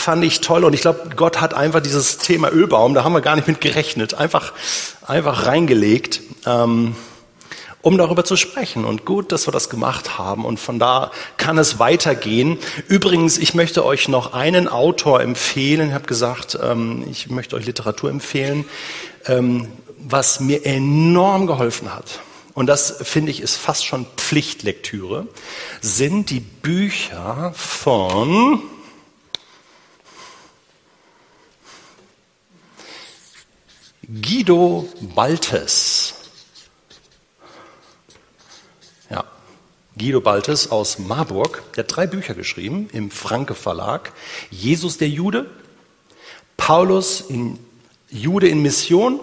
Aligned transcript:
fand 0.00 0.24
ich 0.24 0.40
toll 0.40 0.64
und 0.64 0.72
ich 0.72 0.80
glaube, 0.80 1.10
Gott 1.14 1.40
hat 1.40 1.54
einfach 1.54 1.80
dieses 1.80 2.18
Thema 2.18 2.50
Ölbaum, 2.50 2.94
da 2.94 3.04
haben 3.04 3.12
wir 3.12 3.20
gar 3.20 3.36
nicht 3.36 3.46
mit 3.46 3.60
gerechnet, 3.60 4.14
einfach, 4.14 4.52
einfach 5.06 5.46
reingelegt, 5.46 6.20
ähm, 6.46 6.96
um 7.82 7.96
darüber 7.96 8.24
zu 8.24 8.36
sprechen. 8.36 8.84
Und 8.84 9.04
gut, 9.04 9.32
dass 9.32 9.46
wir 9.46 9.52
das 9.52 9.70
gemacht 9.70 10.18
haben 10.18 10.44
und 10.44 10.58
von 10.58 10.78
da 10.78 11.10
kann 11.36 11.58
es 11.58 11.78
weitergehen. 11.78 12.58
Übrigens, 12.88 13.38
ich 13.38 13.54
möchte 13.54 13.84
euch 13.84 14.08
noch 14.08 14.32
einen 14.32 14.68
Autor 14.68 15.20
empfehlen. 15.22 15.88
Ich 15.88 15.94
habe 15.94 16.06
gesagt, 16.06 16.58
ähm, 16.62 17.04
ich 17.10 17.30
möchte 17.30 17.56
euch 17.56 17.66
Literatur 17.66 18.10
empfehlen, 18.10 18.64
ähm, 19.26 19.68
was 19.98 20.40
mir 20.40 20.66
enorm 20.66 21.46
geholfen 21.46 21.94
hat 21.94 22.20
und 22.54 22.66
das 22.66 22.96
finde 23.02 23.30
ich 23.30 23.40
ist 23.40 23.56
fast 23.56 23.86
schon 23.86 24.06
Pflichtlektüre, 24.16 25.26
sind 25.80 26.30
die 26.30 26.40
Bücher 26.40 27.52
von 27.56 28.60
Guido 34.10 34.88
Baltes. 35.14 36.14
Ja, 39.08 39.24
Guido 39.96 40.20
Baltes 40.20 40.72
aus 40.72 40.98
Marburg, 40.98 41.62
der 41.76 41.84
hat 41.84 41.94
drei 41.94 42.08
Bücher 42.08 42.34
geschrieben 42.34 42.88
im 42.92 43.12
Franke 43.12 43.54
Verlag. 43.54 44.12
Jesus 44.50 44.98
der 44.98 45.08
Jude, 45.08 45.48
Paulus 46.56 47.20
in 47.20 47.60
Jude 48.08 48.48
in 48.48 48.62
Mission 48.62 49.20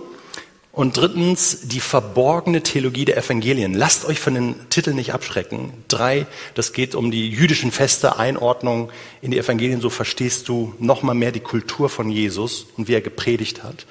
und 0.72 0.96
drittens 0.96 1.68
die 1.68 1.82
verborgene 1.82 2.64
Theologie 2.64 3.04
der 3.04 3.18
Evangelien. 3.18 3.74
Lasst 3.74 4.06
euch 4.06 4.22
von 4.22 4.36
den 4.36 4.70
Titeln 4.70 4.96
nicht 4.96 5.14
abschrecken. 5.14 5.74
Drei, 5.90 6.28
das 6.54 6.72
geht 6.72 6.96
um 6.96 7.12
die 7.12 7.30
jüdischen 7.30 7.74
Feste, 7.74 8.20
Einordnung 8.20 8.90
in 9.22 9.32
die 9.32 9.38
Evangelien. 9.38 9.82
So 9.82 9.90
verstehst 9.90 10.48
du 10.48 10.76
nochmal 10.80 11.16
mehr 11.16 11.34
die 11.34 11.42
Kultur 11.42 11.90
von 11.90 12.10
Jesus 12.10 12.68
und 12.78 12.88
wie 12.88 12.94
er 12.94 13.02
gepredigt 13.02 13.64
hat. 13.64 13.86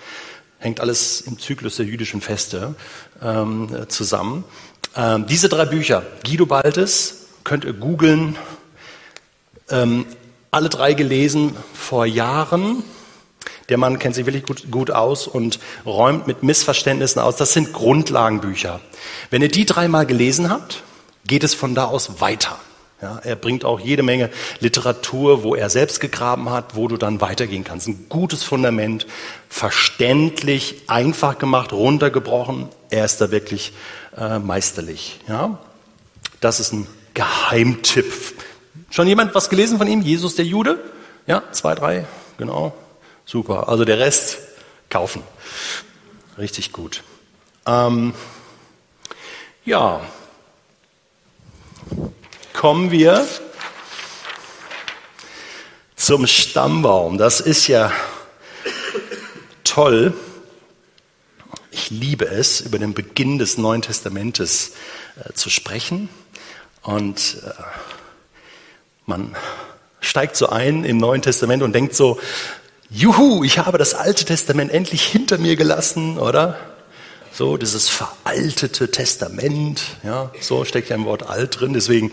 Hängt 0.58 0.80
alles 0.80 1.20
im 1.20 1.38
Zyklus 1.38 1.76
der 1.76 1.86
jüdischen 1.86 2.20
Feste 2.20 2.74
ähm, 3.22 3.86
zusammen. 3.88 4.44
Ähm, 4.96 5.26
diese 5.26 5.48
drei 5.48 5.66
Bücher, 5.66 6.02
Guido 6.24 6.46
Baltes, 6.46 7.26
könnt 7.44 7.64
ihr 7.64 7.74
googeln. 7.74 8.36
Ähm, 9.68 10.06
alle 10.50 10.68
drei 10.68 10.94
gelesen 10.94 11.56
vor 11.74 12.06
Jahren 12.06 12.82
der 13.68 13.78
Mann 13.78 13.98
kennt 13.98 14.14
sich 14.14 14.26
wirklich 14.26 14.44
gut, 14.44 14.70
gut 14.70 14.90
aus 14.90 15.26
und 15.26 15.58
räumt 15.84 16.26
mit 16.26 16.42
Missverständnissen 16.42 17.20
aus. 17.20 17.36
Das 17.36 17.52
sind 17.52 17.72
Grundlagenbücher. 17.72 18.80
Wenn 19.30 19.42
ihr 19.42 19.48
die 19.48 19.66
dreimal 19.66 20.06
gelesen 20.06 20.50
habt, 20.50 20.82
geht 21.26 21.42
es 21.42 21.54
von 21.54 21.74
da 21.74 21.86
aus 21.86 22.20
weiter. 22.20 22.58
Ja, 23.02 23.20
er 23.22 23.36
bringt 23.36 23.66
auch 23.66 23.78
jede 23.78 24.02
Menge 24.02 24.30
Literatur, 24.60 25.42
wo 25.42 25.54
er 25.54 25.68
selbst 25.68 26.00
gegraben 26.00 26.48
hat, 26.48 26.76
wo 26.76 26.88
du 26.88 26.96
dann 26.96 27.20
weitergehen 27.20 27.62
kannst. 27.62 27.88
Ein 27.88 28.06
gutes 28.08 28.42
Fundament, 28.42 29.06
verständlich, 29.50 30.82
einfach 30.86 31.36
gemacht, 31.36 31.74
runtergebrochen. 31.74 32.70
Er 32.88 33.04
ist 33.04 33.20
da 33.20 33.30
wirklich 33.30 33.74
äh, 34.16 34.38
meisterlich. 34.38 35.20
Ja, 35.28 35.58
das 36.40 36.58
ist 36.58 36.72
ein 36.72 36.86
Geheimtipp. 37.12 38.12
Schon 38.88 39.06
jemand 39.08 39.34
was 39.34 39.50
gelesen 39.50 39.76
von 39.76 39.88
ihm? 39.88 40.00
Jesus 40.00 40.34
der 40.34 40.46
Jude? 40.46 40.78
Ja, 41.26 41.42
zwei, 41.52 41.74
drei, 41.74 42.06
genau. 42.38 42.74
Super. 43.26 43.68
Also 43.68 43.84
der 43.84 43.98
Rest 43.98 44.38
kaufen. 44.88 45.22
Richtig 46.38 46.72
gut. 46.72 47.02
Ähm, 47.66 48.14
ja, 49.66 50.00
kommen 52.56 52.90
wir 52.90 53.28
zum 55.94 56.26
Stammbaum. 56.26 57.18
Das 57.18 57.40
ist 57.40 57.66
ja 57.66 57.92
toll. 59.62 60.14
Ich 61.70 61.90
liebe 61.90 62.24
es, 62.24 62.62
über 62.62 62.78
den 62.78 62.94
Beginn 62.94 63.38
des 63.38 63.58
Neuen 63.58 63.82
Testamentes 63.82 64.72
äh, 65.22 65.34
zu 65.34 65.50
sprechen. 65.50 66.08
Und 66.82 67.42
äh, 67.46 67.50
man 69.04 69.36
steigt 70.00 70.36
so 70.36 70.48
ein 70.48 70.84
im 70.84 70.96
Neuen 70.96 71.20
Testament 71.20 71.62
und 71.62 71.74
denkt 71.74 71.94
so, 71.94 72.18
Juhu, 72.88 73.44
ich 73.44 73.58
habe 73.58 73.76
das 73.76 73.92
Alte 73.92 74.24
Testament 74.24 74.72
endlich 74.72 75.04
hinter 75.04 75.36
mir 75.36 75.56
gelassen, 75.56 76.18
oder? 76.18 76.75
So, 77.36 77.58
dieses 77.58 77.90
veraltete 77.90 78.90
Testament, 78.90 79.82
ja, 80.02 80.32
so 80.40 80.64
steckt 80.64 80.88
ja 80.88 80.96
im 80.96 81.04
Wort 81.04 81.28
alt 81.28 81.60
drin, 81.60 81.74
deswegen 81.74 82.10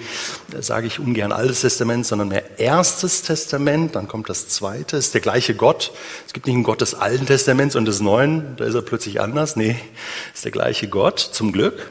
sage 0.59 0.87
ich 0.87 0.99
ungern 0.99 1.31
Altes 1.31 1.61
Testament, 1.61 2.05
sondern 2.05 2.27
mehr 2.27 2.59
Erstes 2.59 3.21
Testament, 3.21 3.95
dann 3.95 4.09
kommt 4.09 4.27
das 4.27 4.49
Zweite, 4.49 4.97
ist 4.97 5.13
der 5.13 5.21
gleiche 5.21 5.55
Gott. 5.55 5.93
Es 6.27 6.33
gibt 6.33 6.45
nicht 6.45 6.55
einen 6.55 6.65
Gott 6.65 6.81
des 6.81 6.93
Alten 6.93 7.25
Testaments 7.25 7.77
und 7.77 7.85
des 7.85 8.01
Neuen, 8.01 8.57
da 8.57 8.65
ist 8.65 8.75
er 8.75 8.81
plötzlich 8.81 9.21
anders, 9.21 9.55
nee, 9.55 9.77
ist 10.33 10.43
der 10.43 10.51
gleiche 10.51 10.89
Gott, 10.89 11.19
zum 11.21 11.53
Glück. 11.53 11.89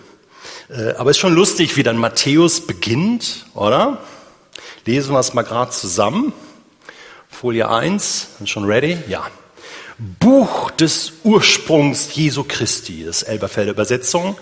Äh, 0.68 0.90
aber 0.96 1.08
es 1.08 1.16
ist 1.16 1.22
schon 1.22 1.34
lustig, 1.34 1.78
wie 1.78 1.82
dann 1.82 1.96
Matthäus 1.96 2.60
beginnt, 2.66 3.46
oder? 3.54 4.02
Lesen 4.84 5.14
wir 5.14 5.20
es 5.20 5.32
mal 5.32 5.40
gerade 5.40 5.70
zusammen. 5.70 6.34
Folie 7.30 7.70
1, 7.70 8.28
schon 8.44 8.66
ready? 8.66 8.98
Ja. 9.08 9.26
Buch 10.18 10.72
des 10.72 11.12
Ursprungs 11.22 12.12
Jesu 12.12 12.42
Christi, 12.42 13.04
das 13.04 13.22
Elberfelder 13.22 13.70
Übersetzung, 13.70 14.36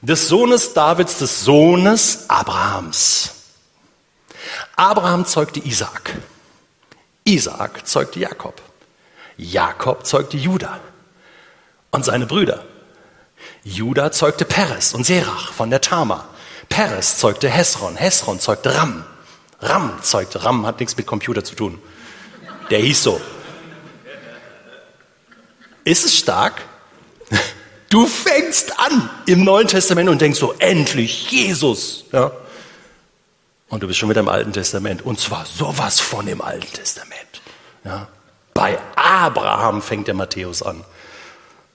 des 0.00 0.28
Sohnes 0.28 0.72
Davids, 0.72 1.18
des 1.18 1.44
Sohnes 1.44 2.24
Abrahams. 2.28 3.34
Abraham 4.76 5.26
zeugte 5.26 5.60
Isaak. 5.60 6.16
Isaak 7.24 7.86
zeugte 7.86 8.18
Jakob. 8.20 8.62
Jakob 9.36 10.06
zeugte 10.06 10.38
Judah 10.38 10.80
und 11.90 12.02
seine 12.02 12.24
Brüder. 12.24 12.64
Judah 13.62 14.10
zeugte 14.10 14.46
Peres 14.46 14.94
und 14.94 15.04
Serach 15.04 15.52
von 15.52 15.68
der 15.68 15.82
Tama. 15.82 16.24
Peres 16.70 17.18
zeugte 17.18 17.50
Hesron. 17.50 17.96
Hesron 17.96 18.40
zeugte 18.40 18.74
Ram. 18.74 19.04
Ram 19.60 20.02
zeugte 20.02 20.44
Ram, 20.44 20.64
hat 20.64 20.80
nichts 20.80 20.96
mit 20.96 21.06
Computer 21.06 21.44
zu 21.44 21.54
tun. 21.54 21.78
Der 22.70 22.78
hieß 22.78 23.02
so. 23.02 23.20
Ist 25.84 26.04
es 26.04 26.16
stark? 26.16 26.62
Du 27.90 28.06
fängst 28.06 28.78
an 28.80 29.08
im 29.26 29.44
Neuen 29.44 29.68
Testament 29.68 30.08
und 30.08 30.20
denkst 30.20 30.40
so, 30.40 30.52
endlich 30.58 31.30
Jesus. 31.30 32.04
Ja? 32.12 32.32
Und 33.68 33.82
du 33.82 33.86
bist 33.86 33.98
schon 33.98 34.10
wieder 34.10 34.20
im 34.20 34.28
Alten 34.28 34.52
Testament. 34.52 35.02
Und 35.02 35.20
zwar 35.20 35.46
sowas 35.46 36.00
von 36.00 36.26
im 36.26 36.40
Alten 36.40 36.72
Testament. 36.72 37.42
Ja? 37.84 38.08
Bei 38.52 38.78
Abraham 38.96 39.80
fängt 39.82 40.08
der 40.08 40.14
Matthäus 40.14 40.62
an. 40.62 40.84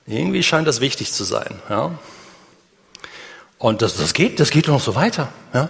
Irgendwie 0.07 0.43
scheint 0.43 0.67
das 0.67 0.81
wichtig 0.81 1.13
zu 1.13 1.23
sein. 1.23 1.61
Ja? 1.69 1.91
Und 3.57 3.81
das, 3.81 3.95
das, 3.95 4.13
geht, 4.13 4.39
das 4.39 4.49
geht 4.49 4.67
noch 4.67 4.81
so 4.81 4.95
weiter. 4.95 5.29
Ja? 5.53 5.69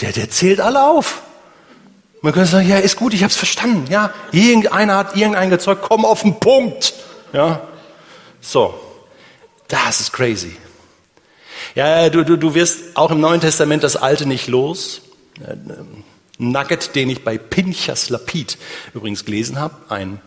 Der, 0.00 0.12
der 0.12 0.30
zählt 0.30 0.60
alle 0.60 0.82
auf. 0.82 1.22
Man 2.22 2.32
könnte 2.32 2.50
sagen, 2.50 2.68
ja, 2.68 2.78
ist 2.78 2.96
gut, 2.96 3.14
ich 3.14 3.22
habe 3.22 3.30
es 3.30 3.36
verstanden. 3.36 3.90
Ja, 3.90 4.12
irgendeiner 4.30 4.96
hat 4.96 5.16
irgendeinen 5.16 5.50
gezeugt, 5.50 5.82
komm 5.82 6.04
auf 6.04 6.22
den 6.22 6.38
Punkt. 6.38 6.92
Ja, 7.32 7.68
so, 8.40 8.74
das 9.68 10.00
ist 10.00 10.12
crazy. 10.12 10.56
Ja, 11.74 12.08
du, 12.10 12.24
du, 12.24 12.36
du 12.36 12.54
wirst 12.54 12.96
auch 12.96 13.10
im 13.10 13.20
Neuen 13.20 13.40
Testament 13.40 13.84
das 13.84 13.96
Alte 13.96 14.26
nicht 14.26 14.48
los. 14.48 15.02
Ein 15.46 16.04
Nugget, 16.38 16.94
den 16.96 17.10
ich 17.10 17.22
bei 17.22 17.38
Pinchas 17.38 18.08
Lapid 18.08 18.58
übrigens 18.94 19.24
gelesen 19.24 19.60
habe, 19.60 19.74
ein, 19.90 20.20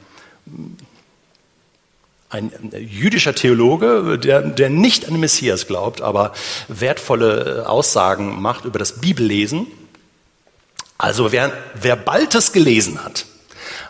ein 2.29 2.51
jüdischer 2.79 3.35
Theologe, 3.35 4.17
der, 4.19 4.41
der 4.41 4.69
nicht 4.69 5.05
an 5.05 5.15
den 5.15 5.19
Messias 5.19 5.67
glaubt, 5.67 6.01
aber 6.01 6.33
wertvolle 6.67 7.67
Aussagen 7.67 8.41
macht 8.41 8.65
über 8.65 8.79
das 8.79 9.01
Bibellesen. 9.01 9.67
Also 10.97 11.31
wer, 11.31 11.51
wer 11.73 11.95
Baltes 11.95 12.53
gelesen 12.53 13.03
hat, 13.03 13.25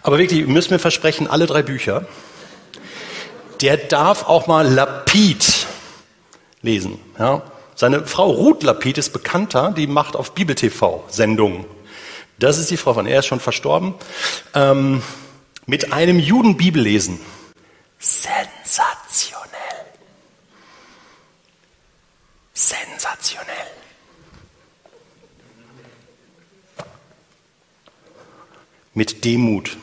aber 0.02 0.18
wirklich, 0.18 0.42
ihr 0.42 0.48
müsst 0.48 0.72
mir 0.72 0.80
versprechen, 0.80 1.28
alle 1.28 1.46
drei 1.46 1.62
Bücher, 1.62 2.08
der 3.64 3.78
darf 3.78 4.28
auch 4.28 4.46
mal 4.46 4.68
Lapid 4.68 5.66
lesen. 6.62 7.00
Ja? 7.18 7.44
Seine 7.76 8.06
Frau 8.06 8.30
Ruth 8.30 8.62
Lapid 8.62 8.98
ist 8.98 9.14
bekannter, 9.14 9.72
die 9.72 9.88
macht 9.88 10.18
auf 10.18 10.34
Bibel 10.34 10.54
TV 10.56 11.04
Sendungen. 11.08 11.66
Das 12.40 12.58
ist 12.58 12.70
die 12.70 12.78
Frau 12.78 12.94
von, 12.94 13.08
er 13.08 13.20
ist 13.20 13.26
schon 13.26 13.40
verstorben. 13.40 13.96
Ähm, 14.54 15.02
mit 15.66 15.94
einem 15.94 16.20
Juden 16.20 16.58
Bibel 16.58 16.84
lesen. 16.84 17.22
Sensationell. 18.00 19.50
Sensationell. 22.54 23.74
mit 28.94 29.26
Demut 29.26 29.78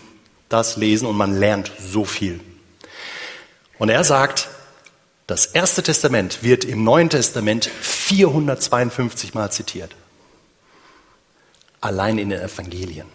das 0.48 0.76
lesen 0.76 1.06
und 1.06 1.16
man 1.16 1.36
lernt 1.36 1.72
so 1.80 2.04
viel. 2.04 2.40
Und 3.80 3.88
er 3.88 4.04
sagt, 4.04 4.50
das 5.26 5.46
erste 5.46 5.82
Testament 5.82 6.42
wird 6.42 6.66
im 6.66 6.84
Neuen 6.84 7.08
Testament 7.08 7.64
452 7.64 9.32
Mal 9.32 9.50
zitiert. 9.50 9.96
Allein 11.80 12.18
in 12.18 12.28
den 12.28 12.42
Evangelien. 12.42 13.06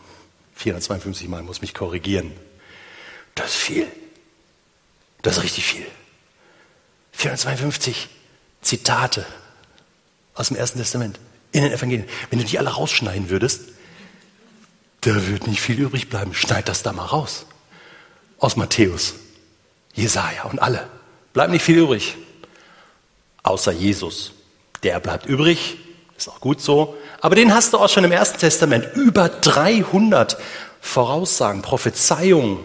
452 0.55 1.27
Mal, 1.27 1.43
muss 1.43 1.61
mich 1.61 1.75
korrigieren. 1.75 2.31
Das 3.35 3.51
ist 3.51 3.57
viel. 3.57 3.87
Das 5.21 5.37
ist 5.37 5.43
richtig 5.43 5.65
viel. 5.65 5.85
452 7.11 8.09
Zitate 8.63 9.23
aus 10.33 10.47
dem 10.47 10.57
Ersten 10.57 10.79
Testament 10.79 11.19
in 11.51 11.61
den 11.61 11.73
Evangelien. 11.73 12.09
Wenn 12.31 12.39
du 12.39 12.45
die 12.45 12.57
alle 12.57 12.71
rausschneiden 12.71 13.29
würdest, 13.29 13.65
da 15.01 15.27
wird 15.27 15.45
nicht 15.45 15.61
viel 15.61 15.79
übrig 15.79 16.09
bleiben. 16.09 16.33
Schneid 16.33 16.67
das 16.67 16.81
da 16.81 16.91
mal 16.91 17.05
raus. 17.05 17.45
Aus 18.39 18.55
Matthäus, 18.55 19.13
Jesaja 19.95 20.43
und 20.43 20.61
alle. 20.61 20.87
Bleibt 21.33 21.51
nicht 21.51 21.63
viel 21.63 21.79
übrig. 21.79 22.15
Außer 23.43 23.71
Jesus. 23.71 24.33
Der 24.83 24.99
bleibt 24.99 25.25
übrig. 25.25 25.77
Ist 26.17 26.29
auch 26.29 26.39
gut 26.39 26.61
so. 26.61 26.95
Aber 27.21 27.35
den 27.35 27.53
hast 27.53 27.73
du 27.73 27.79
auch 27.79 27.89
schon 27.89 28.03
im 28.03 28.11
Ersten 28.11 28.37
Testament. 28.37 28.87
Über 28.95 29.29
300 29.29 30.37
Voraussagen, 30.81 31.61
Prophezeiungen 31.61 32.59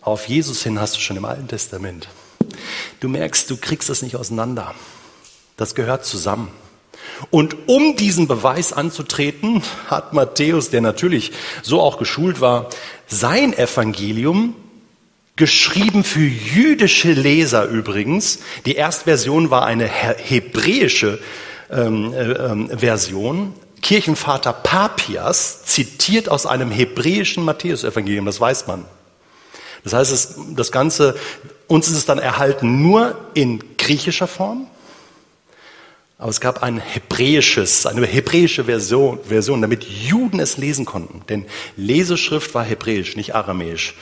auf 0.00 0.26
Jesus 0.26 0.62
hin 0.62 0.80
hast 0.80 0.96
du 0.96 1.00
schon 1.00 1.18
im 1.18 1.26
Alten 1.26 1.48
Testament. 1.48 2.08
Du 3.00 3.08
merkst, 3.08 3.50
du 3.50 3.56
kriegst 3.58 3.90
es 3.90 4.00
nicht 4.00 4.16
auseinander. 4.16 4.74
Das 5.56 5.74
gehört 5.74 6.06
zusammen. 6.06 6.50
Und 7.30 7.68
um 7.68 7.96
diesen 7.96 8.26
Beweis 8.26 8.72
anzutreten, 8.72 9.62
hat 9.88 10.12
Matthäus, 10.12 10.70
der 10.70 10.80
natürlich 10.80 11.32
so 11.62 11.80
auch 11.80 11.98
geschult 11.98 12.40
war, 12.40 12.70
sein 13.06 13.52
Evangelium 13.52 14.54
geschrieben 15.38 16.04
für 16.04 16.20
jüdische 16.20 17.12
Leser 17.12 17.64
übrigens. 17.64 18.40
Die 18.66 18.74
Erstversion 18.74 19.50
war 19.50 19.64
eine 19.64 19.86
hebräische 19.86 21.18
ähm, 21.70 22.12
äh, 22.12 22.32
ähm, 22.32 22.68
Version. 22.78 23.54
Kirchenvater 23.80 24.52
Papias 24.52 25.64
zitiert 25.64 26.28
aus 26.28 26.44
einem 26.44 26.70
hebräischen 26.70 27.44
Matthäusevangelium, 27.44 28.26
das 28.26 28.40
weiß 28.40 28.66
man. 28.66 28.84
Das 29.84 29.92
heißt, 29.92 30.12
es, 30.12 30.34
das 30.50 30.72
Ganze, 30.72 31.16
uns 31.68 31.88
ist 31.88 31.96
es 31.96 32.04
dann 32.04 32.18
erhalten 32.18 32.82
nur 32.82 33.16
in 33.34 33.62
griechischer 33.78 34.26
Form, 34.26 34.66
aber 36.18 36.30
es 36.30 36.40
gab 36.40 36.64
ein 36.64 36.78
hebräisches, 36.78 37.86
eine 37.86 38.04
hebräische 38.04 38.64
Version, 38.64 39.20
Version, 39.22 39.62
damit 39.62 39.84
Juden 39.84 40.40
es 40.40 40.56
lesen 40.56 40.84
konnten. 40.84 41.22
Denn 41.28 41.46
Leseschrift 41.76 42.54
war 42.54 42.64
hebräisch, 42.64 43.14
nicht 43.14 43.36
aramäisch. 43.36 43.94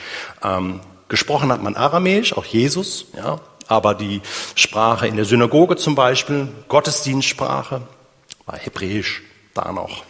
Ähm, 0.43 0.79
gesprochen 1.09 1.51
hat 1.51 1.61
man 1.61 1.75
aramäisch, 1.75 2.33
auch 2.33 2.45
Jesus, 2.45 3.05
ja, 3.15 3.39
aber 3.67 3.95
die 3.95 4.21
Sprache 4.55 5.07
in 5.07 5.15
der 5.15 5.25
Synagoge 5.25 5.75
zum 5.75 5.95
Beispiel, 5.95 6.47
Gottesdienstsprache, 6.67 7.81
war 8.45 8.57
hebräisch 8.57 9.23
da 9.53 9.71
noch. 9.71 10.03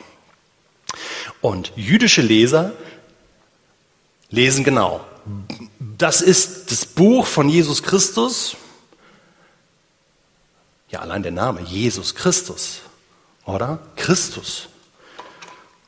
Und 1.42 1.74
jüdische 1.76 2.22
Leser 2.22 2.74
lesen 4.30 4.64
genau. 4.64 5.02
Das 5.98 6.22
ist 6.22 6.72
das 6.72 6.86
Buch 6.86 7.26
von 7.26 7.50
Jesus 7.50 7.84
Christus, 7.84 8.56
ja, 10.90 11.00
allein 11.00 11.22
der 11.22 11.34
Name, 11.34 11.62
Jesus 11.62 12.16
Christus, 12.16 12.82
oder? 13.46 13.80
Christus. 13.98 14.70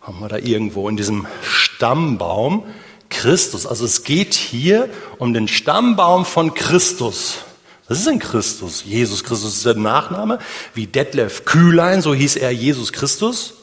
Haben 0.01 0.19
wir 0.19 0.27
da 0.27 0.38
irgendwo 0.38 0.89
in 0.89 0.97
diesem 0.97 1.25
Stammbaum 1.41 2.65
Christus. 3.09 3.65
Also 3.65 3.85
es 3.85 4.03
geht 4.03 4.33
hier 4.33 4.89
um 5.17 5.33
den 5.33 5.47
Stammbaum 5.47 6.25
von 6.25 6.53
Christus. 6.53 7.39
Was 7.88 8.00
ist 8.00 8.07
denn 8.07 8.19
Christus? 8.19 8.83
Jesus 8.85 9.23
Christus 9.23 9.56
ist 9.56 9.65
der 9.65 9.75
Nachname, 9.75 10.39
wie 10.75 10.85
Detlef 10.85 11.45
Kühlein, 11.45 12.01
so 12.01 12.13
hieß 12.13 12.35
er 12.35 12.51
Jesus 12.51 12.94
Christus. 12.94 13.56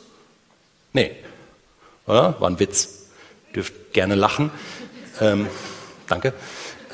Nee, 0.93 1.13
oder? 2.07 2.41
War 2.41 2.51
ein 2.51 2.59
Witz. 2.59 3.07
Dürft 3.55 3.93
gerne 3.93 4.17
lachen. 4.17 4.51
Ähm, 5.21 5.47
danke. 6.09 6.35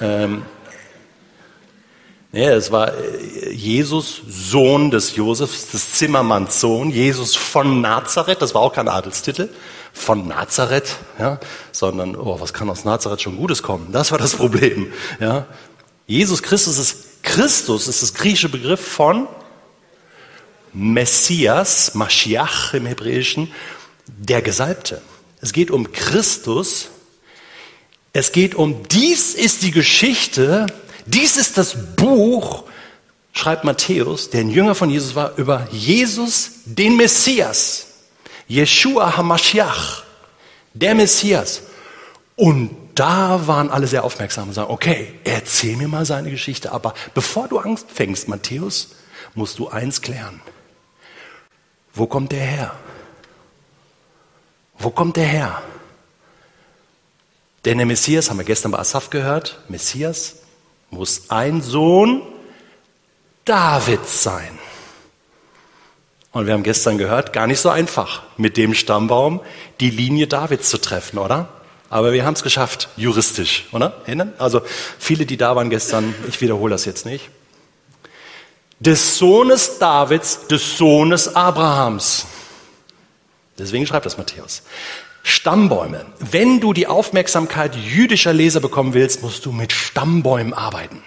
Ähm, 0.00 0.42
Nee, 2.34 2.46
es 2.46 2.72
war 2.72 2.94
äh, 2.94 3.52
Jesus, 3.52 4.22
Sohn 4.26 4.90
des 4.90 5.16
Josefs, 5.16 5.70
des 5.70 5.92
Zimmermanns 5.92 6.60
Sohn, 6.60 6.90
Jesus 6.90 7.36
von 7.36 7.82
Nazareth, 7.82 8.40
das 8.40 8.54
war 8.54 8.62
auch 8.62 8.72
kein 8.72 8.88
Adelstitel, 8.88 9.50
von 9.92 10.28
Nazareth, 10.28 10.96
ja, 11.18 11.38
sondern, 11.72 12.16
oh, 12.16 12.40
was 12.40 12.54
kann 12.54 12.70
aus 12.70 12.86
Nazareth 12.86 13.20
schon 13.20 13.36
Gutes 13.36 13.62
kommen? 13.62 13.92
Das 13.92 14.10
war 14.10 14.18
das 14.18 14.34
Problem, 14.34 14.90
ja. 15.20 15.46
Jesus 16.06 16.42
Christus 16.42 16.78
ist, 16.78 17.22
Christus 17.22 17.86
ist 17.86 18.02
das 18.02 18.14
griechische 18.14 18.48
Begriff 18.48 18.80
von 18.80 19.28
Messias, 20.72 21.94
Mashiach 21.94 22.72
im 22.72 22.86
Hebräischen, 22.86 23.52
der 24.06 24.40
Gesalbte. 24.40 25.02
Es 25.42 25.52
geht 25.52 25.70
um 25.70 25.92
Christus, 25.92 26.88
es 28.14 28.32
geht 28.32 28.54
um, 28.54 28.88
dies 28.88 29.34
ist 29.34 29.62
die 29.62 29.70
Geschichte, 29.70 30.66
dies 31.06 31.36
ist 31.36 31.58
das 31.58 31.76
Buch, 31.96 32.64
schreibt 33.32 33.64
Matthäus, 33.64 34.30
der 34.30 34.40
ein 34.40 34.50
Jünger 34.50 34.74
von 34.74 34.90
Jesus 34.90 35.14
war, 35.14 35.36
über 35.36 35.66
Jesus, 35.70 36.50
den 36.64 36.96
Messias. 36.96 37.86
Yeshua 38.48 39.16
HaMashiach, 39.16 40.02
der 40.74 40.94
Messias. 40.94 41.62
Und 42.36 42.76
da 42.94 43.46
waren 43.46 43.70
alle 43.70 43.86
sehr 43.86 44.04
aufmerksam 44.04 44.48
und 44.48 44.54
sagen, 44.54 44.70
okay, 44.70 45.14
erzähl 45.24 45.76
mir 45.76 45.88
mal 45.88 46.04
seine 46.04 46.30
Geschichte. 46.30 46.72
Aber 46.72 46.94
bevor 47.14 47.48
du 47.48 47.58
Angst 47.58 47.86
fängst, 47.92 48.28
Matthäus, 48.28 48.94
musst 49.34 49.58
du 49.58 49.68
eins 49.68 50.02
klären. 50.02 50.40
Wo 51.94 52.06
kommt 52.06 52.32
der 52.32 52.44
her? 52.44 52.74
Wo 54.78 54.90
kommt 54.90 55.16
der 55.16 55.26
her? 55.26 55.62
Denn 57.64 57.78
der 57.78 57.86
Messias, 57.86 58.28
haben 58.28 58.38
wir 58.38 58.44
gestern 58.44 58.72
bei 58.72 58.78
Asaf 58.78 59.10
gehört, 59.10 59.60
Messias 59.68 60.41
muss 60.92 61.30
ein 61.30 61.62
Sohn 61.62 62.22
Davids 63.44 64.22
sein. 64.22 64.58
Und 66.30 66.46
wir 66.46 66.54
haben 66.54 66.62
gestern 66.62 66.96
gehört, 66.96 67.32
gar 67.32 67.46
nicht 67.46 67.60
so 67.60 67.68
einfach, 67.68 68.22
mit 68.36 68.56
dem 68.56 68.74
Stammbaum 68.74 69.40
die 69.80 69.90
Linie 69.90 70.28
Davids 70.28 70.70
zu 70.70 70.78
treffen, 70.78 71.18
oder? 71.18 71.48
Aber 71.90 72.12
wir 72.12 72.24
haben 72.24 72.34
es 72.34 72.42
geschafft, 72.42 72.88
juristisch, 72.96 73.66
oder? 73.72 74.02
Also 74.38 74.62
viele, 74.98 75.26
die 75.26 75.36
da 75.36 75.56
waren 75.56 75.70
gestern, 75.70 76.14
ich 76.28 76.40
wiederhole 76.40 76.70
das 76.70 76.84
jetzt 76.84 77.04
nicht. 77.04 77.28
Des 78.78 79.18
Sohnes 79.18 79.78
Davids, 79.78 80.46
des 80.46 80.76
Sohnes 80.76 81.34
Abrahams. 81.34 82.26
Deswegen 83.58 83.86
schreibt 83.86 84.06
das 84.06 84.16
Matthäus. 84.16 84.62
Stammbäume. 85.22 86.04
Wenn 86.18 86.60
du 86.60 86.72
die 86.72 86.86
Aufmerksamkeit 86.86 87.76
jüdischer 87.76 88.32
Leser 88.32 88.60
bekommen 88.60 88.94
willst, 88.94 89.22
musst 89.22 89.46
du 89.46 89.52
mit 89.52 89.72
Stammbäumen 89.72 90.52
arbeiten. 90.52 91.02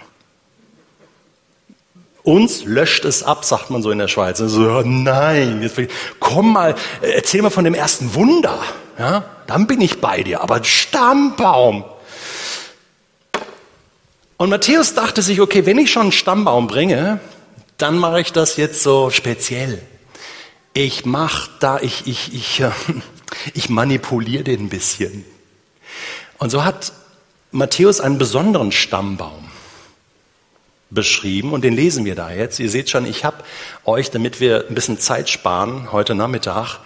Uns 2.22 2.64
löscht 2.64 3.04
es 3.04 3.22
ab, 3.22 3.44
sagt 3.44 3.70
man 3.70 3.82
so 3.82 3.90
in 3.90 3.98
der 3.98 4.08
Schweiz. 4.08 4.40
Also, 4.40 4.82
nein, 4.82 5.62
jetzt, 5.62 5.80
komm 6.18 6.54
mal, 6.54 6.74
erzähl 7.00 7.40
mal 7.40 7.50
von 7.50 7.64
dem 7.64 7.74
ersten 7.74 8.14
Wunder. 8.14 8.58
Ja, 8.98 9.24
dann 9.46 9.66
bin 9.66 9.80
ich 9.80 10.00
bei 10.00 10.22
dir. 10.22 10.40
Aber 10.40 10.64
Stammbaum. 10.64 11.84
Und 14.38 14.50
Matthäus 14.50 14.94
dachte 14.94 15.22
sich, 15.22 15.40
okay, 15.40 15.66
wenn 15.66 15.78
ich 15.78 15.92
schon 15.92 16.02
einen 16.02 16.12
Stammbaum 16.12 16.66
bringe, 16.66 17.20
dann 17.78 17.96
mache 17.96 18.20
ich 18.20 18.32
das 18.32 18.56
jetzt 18.56 18.82
so 18.82 19.10
speziell. 19.10 19.80
Ich 20.72 21.04
mache 21.06 21.50
da, 21.60 21.78
ich, 21.78 22.06
ich, 22.06 22.34
ich, 22.34 22.60
äh, 22.60 22.70
ich 23.54 23.68
manipuliere 23.68 24.44
den 24.44 24.64
ein 24.64 24.68
bisschen. 24.68 25.24
Und 26.38 26.50
so 26.50 26.64
hat 26.64 26.92
Matthäus 27.50 28.00
einen 28.00 28.18
besonderen 28.18 28.72
Stammbaum 28.72 29.50
beschrieben 30.90 31.52
und 31.52 31.62
den 31.62 31.74
lesen 31.74 32.04
wir 32.04 32.14
da 32.14 32.30
jetzt. 32.30 32.60
Ihr 32.60 32.70
seht 32.70 32.90
schon, 32.90 33.06
ich 33.06 33.24
habe 33.24 33.42
euch, 33.84 34.10
damit 34.10 34.40
wir 34.40 34.66
ein 34.68 34.74
bisschen 34.74 34.98
Zeit 34.98 35.28
sparen, 35.28 35.90
heute 35.92 36.14
Nachmittag 36.14 36.78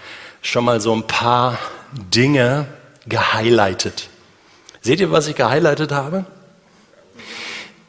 schon 0.42 0.64
mal 0.64 0.80
so 0.80 0.95
ein 0.95 1.07
paar 1.07 1.59
Dinge 1.92 2.66
gehighlightet. 3.07 4.09
Seht 4.80 5.00
ihr, 5.00 5.11
was 5.11 5.28
ich 5.28 5.37
gehighlightet 5.37 5.92
habe? 5.92 6.25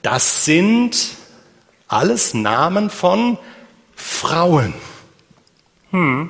Das 0.02 0.44
sind 0.46 0.98
alles 1.88 2.34
Namen 2.34 2.90
von 2.90 3.38
Frauen. 3.96 4.74
Hm. 5.92 6.30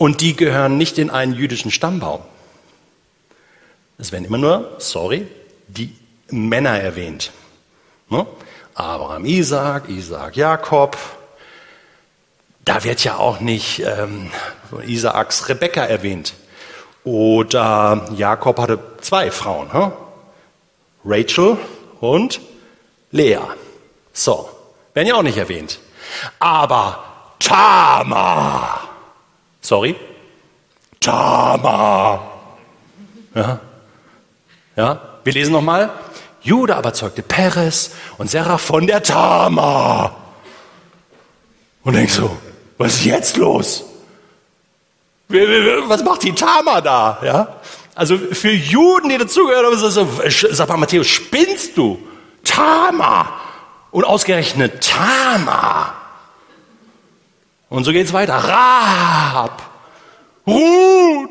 Und 0.00 0.22
die 0.22 0.34
gehören 0.34 0.78
nicht 0.78 0.96
in 0.96 1.10
einen 1.10 1.34
jüdischen 1.34 1.70
Stammbaum. 1.70 2.22
Es 3.98 4.12
werden 4.12 4.24
immer 4.24 4.38
nur, 4.38 4.76
sorry, 4.78 5.26
die 5.68 5.94
Männer 6.30 6.80
erwähnt. 6.80 7.32
Ne? 8.08 8.26
Abraham, 8.72 9.26
Isaac, 9.26 9.90
Isaac, 9.90 10.36
Jakob. 10.36 10.96
Da 12.64 12.82
wird 12.82 13.04
ja 13.04 13.16
auch 13.16 13.40
nicht 13.40 13.80
ähm, 13.80 14.30
Isaaks 14.86 15.50
Rebekka 15.50 15.84
erwähnt. 15.84 16.32
Oder 17.04 18.08
Jakob 18.16 18.58
hatte 18.58 18.78
zwei 19.02 19.30
Frauen, 19.30 19.68
ne? 19.68 19.92
Rachel 21.04 21.58
und 22.00 22.40
Lea. 23.10 23.40
So, 24.14 24.48
werden 24.94 25.08
ja 25.08 25.16
auch 25.16 25.22
nicht 25.22 25.36
erwähnt. 25.36 25.78
Aber 26.38 27.04
Tamar 27.38 28.89
Sorry? 29.60 29.96
Tama. 31.00 32.20
Ja, 33.34 33.60
ja. 34.76 35.00
wir 35.24 35.32
lesen 35.32 35.52
nochmal. 35.52 35.90
Judah 36.42 36.76
aber 36.76 36.92
zeugte 36.94 37.22
Peres 37.22 37.92
und 38.18 38.30
Serach 38.30 38.60
von 38.60 38.86
der 38.86 39.02
Tama. 39.02 40.16
Und 41.82 41.94
denkst 41.94 42.14
so, 42.14 42.36
was 42.78 42.94
ist 42.96 43.04
jetzt 43.04 43.36
los? 43.36 43.84
Was 45.28 46.02
macht 46.02 46.22
die 46.22 46.34
Tama 46.34 46.80
da? 46.80 47.18
Ja? 47.22 47.60
Also 47.94 48.18
für 48.18 48.50
Juden, 48.50 49.10
die 49.10 49.18
dazugehören, 49.18 49.76
so, 49.76 49.90
sag 49.90 50.68
mal, 50.68 50.76
Matthäus, 50.76 51.06
spinnst 51.06 51.76
du? 51.76 51.98
Tama. 52.44 53.28
Und 53.90 54.04
ausgerechnet 54.04 54.82
Tama. 54.82 55.99
Und 57.70 57.84
so 57.84 57.92
geht's 57.92 58.12
weiter. 58.12 58.34
Rahab. 58.34 59.62
Ruth. 60.46 61.30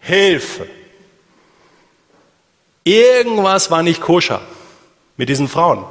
Hilfe. 0.00 0.66
Irgendwas 2.82 3.70
war 3.70 3.82
nicht 3.82 4.00
koscher 4.00 4.40
mit 5.16 5.28
diesen 5.28 5.48
Frauen. 5.48 5.84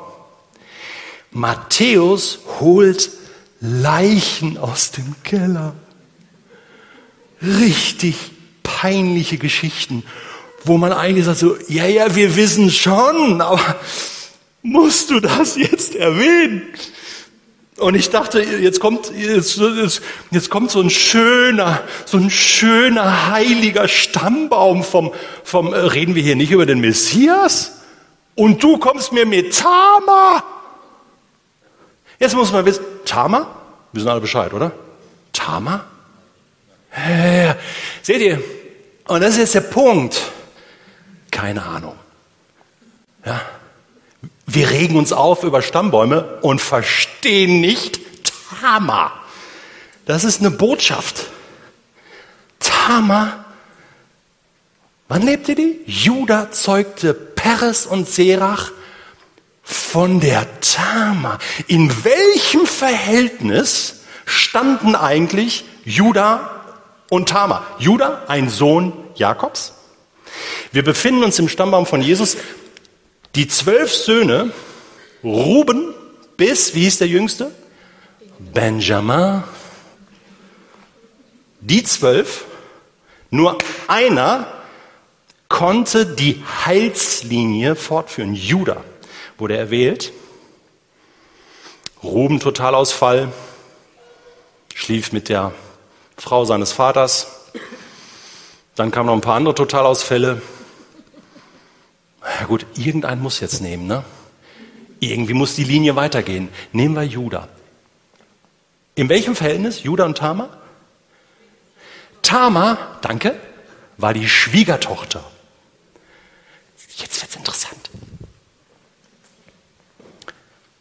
Matthäus 1.32 2.40
holt 2.60 3.10
Leichen 3.60 4.58
aus 4.58 4.92
dem 4.92 5.16
Keller. 5.24 5.74
Richtig 7.42 8.16
peinliche 8.62 9.38
Geschichten, 9.38 10.04
wo 10.64 10.78
man 10.78 10.94
eigentlich 10.94 11.26
sagt 11.26 11.40
so, 11.40 11.58
ja, 11.68 11.86
ja, 11.86 12.16
wir 12.16 12.36
wissen 12.36 12.70
schon, 12.70 13.42
aber 13.42 13.76
musst 14.62 15.10
du 15.10 15.20
das 15.20 15.56
jetzt 15.56 15.96
erwähnen? 15.96 16.74
Und 17.84 17.96
ich 17.96 18.10
dachte, 18.10 18.42
jetzt 18.42 18.80
kommt, 18.80 19.12
jetzt, 19.14 19.60
jetzt, 20.32 20.50
kommt 20.50 20.72
so 20.72 20.80
ein 20.80 20.90
schöner, 20.90 21.82
so 22.06 22.16
ein 22.16 22.30
schöner 22.30 23.30
heiliger 23.30 23.90
Stammbaum 23.90 24.86
vom, 24.86 25.14
vom, 25.44 25.74
reden 25.74 26.16
wir 26.16 26.24
hier 26.24 26.38
nicht 26.38 26.52
über 26.52 26.66
den 26.66 26.80
Messias? 26.80 27.82
Und 28.36 28.64
du 28.64 28.78
kommst 28.78 29.12
mir 29.12 29.26
mit 29.26 29.58
Tama? 29.58 30.42
Jetzt 32.20 32.36
muss 32.36 32.54
man 32.54 32.66
wissen, 32.66 32.86
Tama? 33.04 33.40
Wir 33.92 34.00
wissen 34.00 34.10
alle 34.10 34.22
Bescheid, 34.22 34.54
oder? 34.54 34.72
Tama? 35.34 35.84
Ja, 36.96 37.58
seht 38.02 38.22
ihr? 38.22 38.42
Und 39.08 39.22
das 39.22 39.32
ist 39.32 39.40
jetzt 39.40 39.56
der 39.56 39.62
Punkt. 39.62 40.22
Keine 41.32 41.62
Ahnung. 41.62 41.96
Ja. 43.26 43.42
Wir 44.46 44.70
regen 44.70 44.98
uns 44.98 45.14
auf 45.14 45.44
über 45.44 45.62
Stammbäume 45.62 46.40
und 46.42 46.62
verstehen 46.62 47.62
nicht 47.62 48.02
Tama. 48.60 49.12
Das 50.06 50.24
ist 50.24 50.42
eine 50.42 50.52
Botschaft. 50.52 51.28
Tama. 52.60 53.46
Wann 55.08 55.22
lebte 55.22 55.56
die? 55.56 55.80
Judah 55.86 56.52
zeugte 56.52 57.14
Peres 57.14 57.86
und 57.86 58.08
Serach 58.08 58.72
von 59.64 60.20
der 60.20 60.48
Tama. 60.60 61.40
In 61.68 62.04
welchem 62.04 62.66
Verhältnis 62.66 64.02
standen 64.26 64.96
eigentlich 64.96 65.66
Judah 65.86 66.50
und 67.10 67.30
Tama? 67.30 67.66
Judah, 67.80 68.24
ein 68.28 68.50
Sohn 68.50 68.94
Jakobs. 69.16 69.74
Wir 70.72 70.84
befinden 70.84 71.24
uns 71.24 71.40
im 71.40 71.48
Stammbaum 71.48 71.86
von 71.86 72.02
Jesus. 72.02 72.38
Die 73.36 73.48
zwölf 73.48 73.94
Söhne, 73.94 74.52
Ruben 75.24 75.94
bis, 76.38 76.76
wie 76.76 76.82
hieß 76.82 77.00
der 77.00 77.08
jüngste? 77.08 77.52
Benjamin. 78.38 79.44
Die 81.62 81.84
zwölf, 81.84 82.46
nur 83.32 83.58
einer 83.88 84.48
konnte 85.48 86.06
die 86.06 86.44
Heilslinie 86.66 87.76
fortführen. 87.76 88.36
Judah 88.36 88.84
wurde 89.38 89.58
erwählt. 89.58 90.12
Ruben 92.04 92.40
Totalausfall, 92.40 93.32
schlief 94.76 95.12
mit 95.12 95.30
der 95.30 95.54
Frau 96.18 96.46
seines 96.46 96.72
Vaters. 96.74 97.28
Dann 98.76 98.92
kamen 98.92 99.08
noch 99.08 99.14
ein 99.14 99.22
paar 99.22 99.36
andere 99.36 99.56
Totalausfälle. 99.56 100.42
Ja 102.44 102.50
gut, 102.50 102.66
irgendein 102.76 103.22
muss 103.22 103.40
jetzt 103.40 103.62
nehmen, 103.62 103.88
ne? 103.88 104.04
Irgendwie 105.00 105.34
muss 105.34 105.56
die 105.56 105.64
Linie 105.64 105.96
weitergehen. 105.96 106.50
Nehmen 106.74 106.94
wir 106.94 107.04
Judah. 107.04 107.48
In 108.96 109.08
welchem 109.08 109.34
Verhältnis? 109.34 109.84
Judah 109.84 110.04
und 110.04 110.18
Tama? 110.18 110.50
Tama, 112.22 112.98
danke, 113.02 113.40
war 113.96 114.14
die 114.14 114.28
Schwiegertochter. 114.28 115.24
Jetzt 116.98 117.22
wird's 117.22 117.38
interessant. 117.38 117.90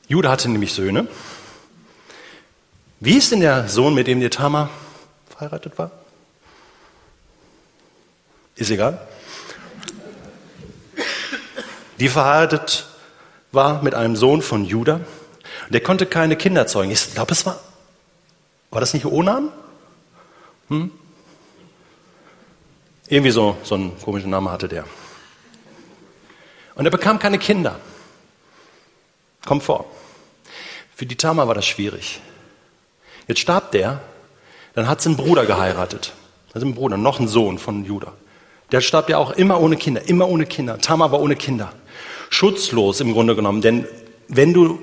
Judah 0.08 0.32
hatte 0.32 0.48
nämlich 0.48 0.72
Söhne. 0.72 1.06
Wie 2.98 3.18
ist 3.18 3.30
denn 3.30 3.38
der 3.38 3.68
Sohn, 3.68 3.94
mit 3.94 4.08
dem 4.08 4.18
die 4.18 4.30
Tama 4.30 4.68
verheiratet 5.28 5.78
war? 5.78 5.92
Ist 8.56 8.72
egal 8.72 9.11
die 12.02 12.08
verheiratet 12.08 12.84
war 13.52 13.80
mit 13.80 13.94
einem 13.94 14.16
Sohn 14.16 14.42
von 14.42 14.64
Judah. 14.64 14.96
Und 14.96 15.72
der 15.72 15.82
konnte 15.82 16.04
keine 16.04 16.34
Kinder 16.34 16.66
zeugen. 16.66 16.90
Ich 16.90 17.14
glaube, 17.14 17.30
es 17.30 17.46
war, 17.46 17.60
war 18.72 18.80
das 18.80 18.92
nicht 18.92 19.06
Onan? 19.06 19.52
Hm? 20.66 20.90
Irgendwie 23.06 23.30
so, 23.30 23.56
so 23.62 23.76
einen 23.76 23.96
komischen 24.00 24.30
Namen 24.30 24.50
hatte 24.50 24.66
der. 24.66 24.84
Und 26.74 26.86
er 26.86 26.90
bekam 26.90 27.20
keine 27.20 27.38
Kinder. 27.38 27.78
Kommt 29.46 29.62
vor. 29.62 29.84
Für 30.96 31.06
die 31.06 31.16
Tama 31.16 31.46
war 31.46 31.54
das 31.54 31.66
schwierig. 31.66 32.20
Jetzt 33.28 33.42
starb 33.42 33.70
der, 33.70 34.00
dann 34.74 34.88
hat 34.88 35.00
sie 35.00 35.10
einen 35.10 35.18
Bruder 35.18 35.46
geheiratet. 35.46 36.14
Also 36.52 36.66
einen 36.66 36.74
Bruder, 36.74 36.96
noch 36.96 37.20
einen 37.20 37.28
Sohn 37.28 37.60
von 37.60 37.84
Judah. 37.84 38.12
Der 38.72 38.80
starb 38.80 39.08
ja 39.08 39.18
auch 39.18 39.30
immer 39.30 39.60
ohne 39.60 39.76
Kinder, 39.76 40.08
immer 40.08 40.26
ohne 40.28 40.46
Kinder. 40.46 40.78
Tama 40.78 41.12
war 41.12 41.20
ohne 41.20 41.36
Kinder 41.36 41.72
schutzlos 42.32 43.00
im 43.00 43.12
Grunde 43.12 43.36
genommen. 43.36 43.60
Denn 43.60 43.86
wenn 44.28 44.54
du 44.54 44.78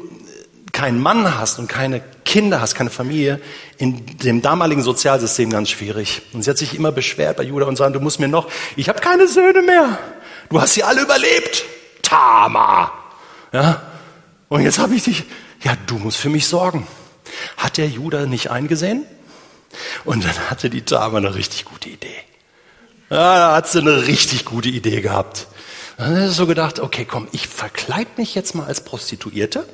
keinen 0.72 1.01
Mann 1.01 1.38
hast 1.38 1.58
und 1.60 1.68
keine 1.68 2.01
Kinder 2.24 2.62
hast, 2.62 2.75
keine 2.75 2.91
Familie, 2.91 3.41
in 3.77 4.06
dem 4.18 4.41
damaligen 4.41 4.84
Sozialsystem 4.84 5.50
ganz 5.50 5.70
schwierig. 5.70 6.22
Und 6.32 6.44
sie 6.44 6.50
hat 6.50 6.58
sich 6.58 6.75
immer 6.75 6.91
beschwert 6.91 7.38
bei 7.38 7.44
Judah 7.44 7.65
und 7.65 7.75
sagt, 7.75 7.96
du 7.96 8.00
musst 8.00 8.20
mir 8.20 8.27
noch, 8.27 8.48
ich 8.75 8.88
habe 8.88 9.00
keine 9.00 9.27
Söhne 9.27 9.63
mehr. 9.63 9.98
Du 10.50 10.62
hast 10.62 10.75
sie 10.75 10.84
alle 10.84 11.01
überlebt. 11.01 11.65
Tama. 12.03 12.91
Ja? 13.51 13.82
Und 14.48 14.62
jetzt 14.62 14.77
habe 14.77 14.94
ich 14.94 15.03
dich, 15.03 15.24
ja, 15.63 15.74
du 15.88 15.98
musst 15.98 16.18
für 16.18 16.29
mich 16.29 16.48
sorgen. 16.48 16.88
Hat 17.58 17.77
der 17.77 17.88
Judah 17.88 18.27
nicht 18.27 18.51
eingesehen? 18.51 19.06
Und 20.06 20.24
dann 20.24 20.50
hatte 20.50 20.70
die 20.70 20.84
Tama 20.84 21.18
eine 21.18 21.34
richtig 21.34 21.65
gute 21.65 21.89
Idee. 21.89 22.15
Ja, 23.10 23.38
da 23.38 23.56
hat 23.56 23.68
sie 23.68 23.79
eine 23.79 24.06
richtig 24.06 24.46
gute 24.46 24.70
Idee 24.70 25.01
gehabt. 25.01 25.48
Dann 26.00 26.15
ist 26.15 26.38
so 26.38 26.48
gedacht, 26.48 26.79
okay, 26.79 27.03
komm, 27.03 27.27
ich 27.34 27.50
verkleide 27.50 28.10
mich 28.15 28.34
jetzt 28.34 28.56
mal 28.56 28.65
als 28.65 28.79
Prostituierte. 28.79 29.68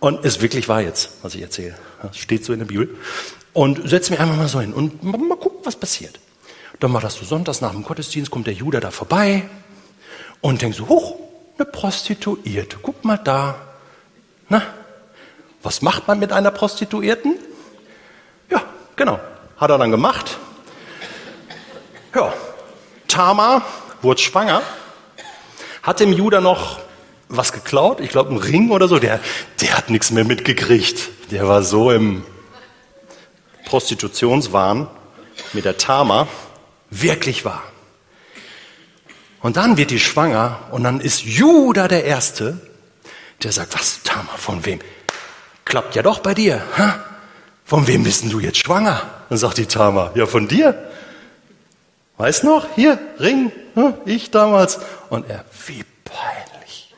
Und 0.00 0.24
es 0.24 0.40
wirklich 0.40 0.70
wahr 0.70 0.80
jetzt, 0.80 1.18
was 1.20 1.34
ich 1.34 1.42
erzähle. 1.42 1.76
Das 2.02 2.16
steht 2.16 2.46
so 2.46 2.54
in 2.54 2.60
der 2.60 2.66
Bibel. 2.66 2.96
Und 3.52 3.86
setze 3.86 4.10
mich 4.10 4.20
einfach 4.20 4.36
mal 4.36 4.48
so 4.48 4.58
hin 4.58 4.72
und 4.72 5.02
mal 5.02 5.36
gucken, 5.36 5.60
was 5.64 5.76
passiert. 5.76 6.18
Dann 6.80 6.94
war 6.94 7.02
das 7.02 7.16
so 7.16 7.26
sonntags 7.26 7.60
nach 7.60 7.72
dem 7.72 7.82
Gottesdienst, 7.82 8.30
kommt 8.30 8.46
der 8.46 8.54
Judah 8.54 8.80
da 8.80 8.90
vorbei 8.90 9.42
und 10.40 10.62
denkt 10.62 10.78
so, 10.78 10.88
hoch, 10.88 11.18
eine 11.58 11.66
Prostituierte, 11.66 12.78
guck 12.80 13.04
mal 13.04 13.18
da. 13.18 13.56
Na, 14.48 14.62
was 15.62 15.82
macht 15.82 16.08
man 16.08 16.20
mit 16.20 16.32
einer 16.32 16.52
Prostituierten? 16.52 17.34
Ja, 18.48 18.62
genau, 18.96 19.20
hat 19.58 19.70
er 19.70 19.76
dann 19.76 19.90
gemacht. 19.90 20.38
Ja, 22.14 22.32
Tama 23.08 23.62
wurde 24.00 24.22
schwanger 24.22 24.62
hat 25.88 26.00
dem 26.00 26.12
Judah 26.12 26.42
noch 26.42 26.80
was 27.28 27.52
geklaut? 27.52 28.00
Ich 28.00 28.10
glaube, 28.10 28.34
ein 28.34 28.36
Ring 28.36 28.70
oder 28.70 28.88
so. 28.88 28.98
Der, 28.98 29.20
der 29.62 29.76
hat 29.76 29.88
nichts 29.88 30.10
mehr 30.10 30.24
mitgekriegt. 30.24 31.08
Der 31.30 31.48
war 31.48 31.62
so 31.62 31.90
im 31.90 32.24
Prostitutionswahn 33.64 34.86
mit 35.54 35.64
der 35.64 35.78
Tama. 35.78 36.28
Wirklich 36.90 37.44
wahr. 37.44 37.62
Und 39.40 39.56
dann 39.56 39.76
wird 39.76 39.90
die 39.90 39.98
schwanger 39.98 40.58
und 40.72 40.84
dann 40.84 41.00
ist 41.00 41.22
Judah 41.22 41.88
der 41.88 42.04
Erste, 42.04 42.58
der 43.42 43.52
sagt, 43.52 43.74
was, 43.74 44.02
Tama, 44.02 44.30
von 44.36 44.66
wem? 44.66 44.80
Klappt 45.64 45.94
ja 45.94 46.02
doch 46.02 46.18
bei 46.18 46.34
dir. 46.34 46.62
Ha? 46.76 47.02
Von 47.64 47.86
wem 47.86 48.04
bist 48.04 48.30
du 48.30 48.40
jetzt 48.40 48.58
schwanger? 48.58 49.02
Dann 49.28 49.38
sagt 49.38 49.58
die 49.58 49.66
Tama, 49.66 50.10
ja, 50.14 50.26
von 50.26 50.48
dir. 50.48 50.90
Weißt 52.18 52.44
noch? 52.44 52.66
Hier, 52.74 52.98
Ring, 53.18 53.52
ich 54.04 54.30
damals. 54.30 54.80
Und 55.08 55.30
er, 55.30 55.44
wie 55.66 55.84
peinlich. 56.04 56.94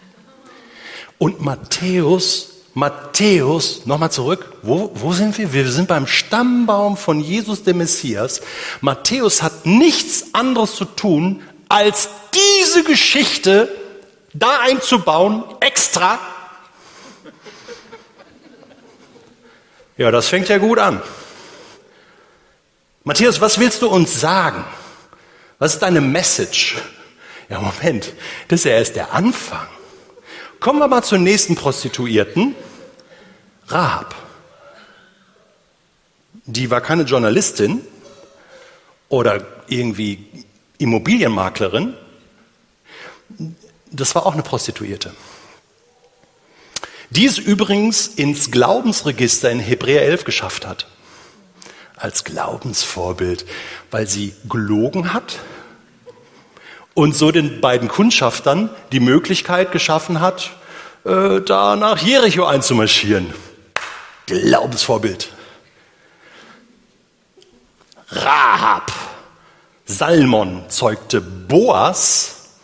Und 1.18 1.40
Matthäus 1.40 2.50
Matthäus, 2.74 3.84
nochmal 3.86 4.12
zurück, 4.12 4.52
wo, 4.62 4.92
wo 4.94 5.12
sind 5.12 5.36
wir? 5.38 5.52
Wir 5.52 5.70
sind 5.70 5.88
beim 5.88 6.06
Stammbaum 6.06 6.96
von 6.96 7.20
Jesus, 7.20 7.64
dem 7.64 7.78
Messias. 7.78 8.40
Matthäus 8.80 9.42
hat 9.42 9.66
nichts 9.66 10.34
anderes 10.34 10.76
zu 10.76 10.84
tun, 10.84 11.42
als 11.68 12.08
diese 12.32 12.84
Geschichte 12.84 13.68
da 14.32 14.60
einzubauen, 14.60 15.42
extra. 15.58 16.20
Ja, 19.96 20.10
das 20.12 20.28
fängt 20.28 20.48
ja 20.48 20.58
gut 20.58 20.78
an. 20.78 21.02
Matthäus, 23.02 23.40
was 23.40 23.58
willst 23.58 23.82
du 23.82 23.88
uns 23.88 24.20
sagen? 24.20 24.64
Was 25.61 25.75
ist 25.75 25.81
deine 25.81 26.00
Message? 26.00 26.79
Ja, 27.50 27.61
Moment, 27.61 28.14
das 28.49 28.61
ist 28.61 28.64
ja 28.64 28.73
erst 28.73 28.97
der 28.97 29.12
Anfang. 29.12 29.69
Kommen 30.59 30.79
wir 30.79 30.88
mal 30.88 31.02
zur 31.02 31.19
nächsten 31.19 31.55
Prostituierten, 31.55 32.55
Rahab. 33.69 34.14
Die 36.47 36.71
war 36.71 36.81
keine 36.81 37.02
Journalistin 37.02 37.83
oder 39.11 39.47
irgendwie 39.69 40.26
Immobilienmaklerin. 40.79 41.95
Das 43.90 44.14
war 44.14 44.25
auch 44.25 44.33
eine 44.33 44.43
Prostituierte. 44.43 45.14
Die 47.11 47.26
es 47.26 47.37
übrigens 47.37 48.07
ins 48.07 48.50
Glaubensregister 48.50 49.50
in 49.50 49.61
Hebräer 49.61 50.02
11 50.02 50.25
geschafft 50.25 50.67
hat. 50.67 50.87
Als 52.00 52.25
Glaubensvorbild, 52.25 53.45
weil 53.90 54.07
sie 54.07 54.35
gelogen 54.49 55.12
hat 55.12 55.38
und 56.95 57.14
so 57.14 57.30
den 57.30 57.61
beiden 57.61 57.88
Kundschaftern 57.88 58.71
die 58.90 59.00
Möglichkeit 59.00 59.71
geschaffen 59.71 60.21
hat, 60.21 60.50
äh, 61.04 61.40
da 61.42 61.76
nach 61.76 61.99
Jericho 61.99 62.47
einzumarschieren. 62.47 63.35
Glaubensvorbild. 64.25 65.28
Rahab, 68.09 68.90
Salmon 69.85 70.64
zeugte 70.69 71.21
Boas 71.21 72.59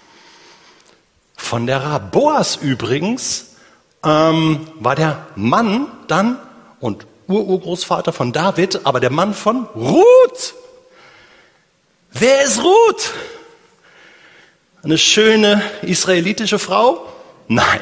von 1.37 1.67
der 1.67 1.83
Rahab. 1.83 2.11
Boas 2.11 2.57
übrigens 2.57 3.57
ähm, 4.03 4.67
war 4.81 4.97
der 4.97 5.27
Mann 5.37 5.89
dann 6.09 6.39
und 6.81 7.07
Ururgroßvater 7.29 8.13
von 8.13 8.33
David, 8.33 8.81
aber 8.85 9.01
der 9.01 9.11
Mann 9.11 9.35
von 9.35 9.67
Ruth. 9.75 10.55
Wer 12.13 12.43
ist 12.43 12.63
Ruth? 12.63 13.13
Eine 14.83 14.99
schöne 14.99 15.63
israelitische 15.83 16.59
Frau? 16.59 17.13
Nein. 17.49 17.81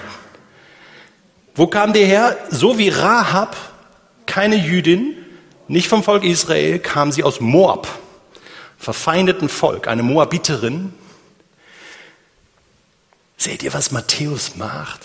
Wo 1.54 1.66
kam 1.66 1.92
die 1.92 2.04
her? 2.04 2.36
So 2.50 2.78
wie 2.78 2.88
Rahab, 2.88 3.56
keine 4.26 4.56
Jüdin, 4.56 5.14
nicht 5.68 5.88
vom 5.88 6.02
Volk 6.02 6.24
Israel, 6.24 6.78
kam 6.78 7.12
sie 7.12 7.22
aus 7.22 7.40
Moab, 7.40 7.86
verfeindeten 8.78 9.48
Volk, 9.48 9.86
eine 9.86 10.02
Moabiterin. 10.02 10.94
Seht 13.36 13.62
ihr, 13.62 13.72
was 13.72 13.90
Matthäus 13.92 14.56
macht? 14.56 15.00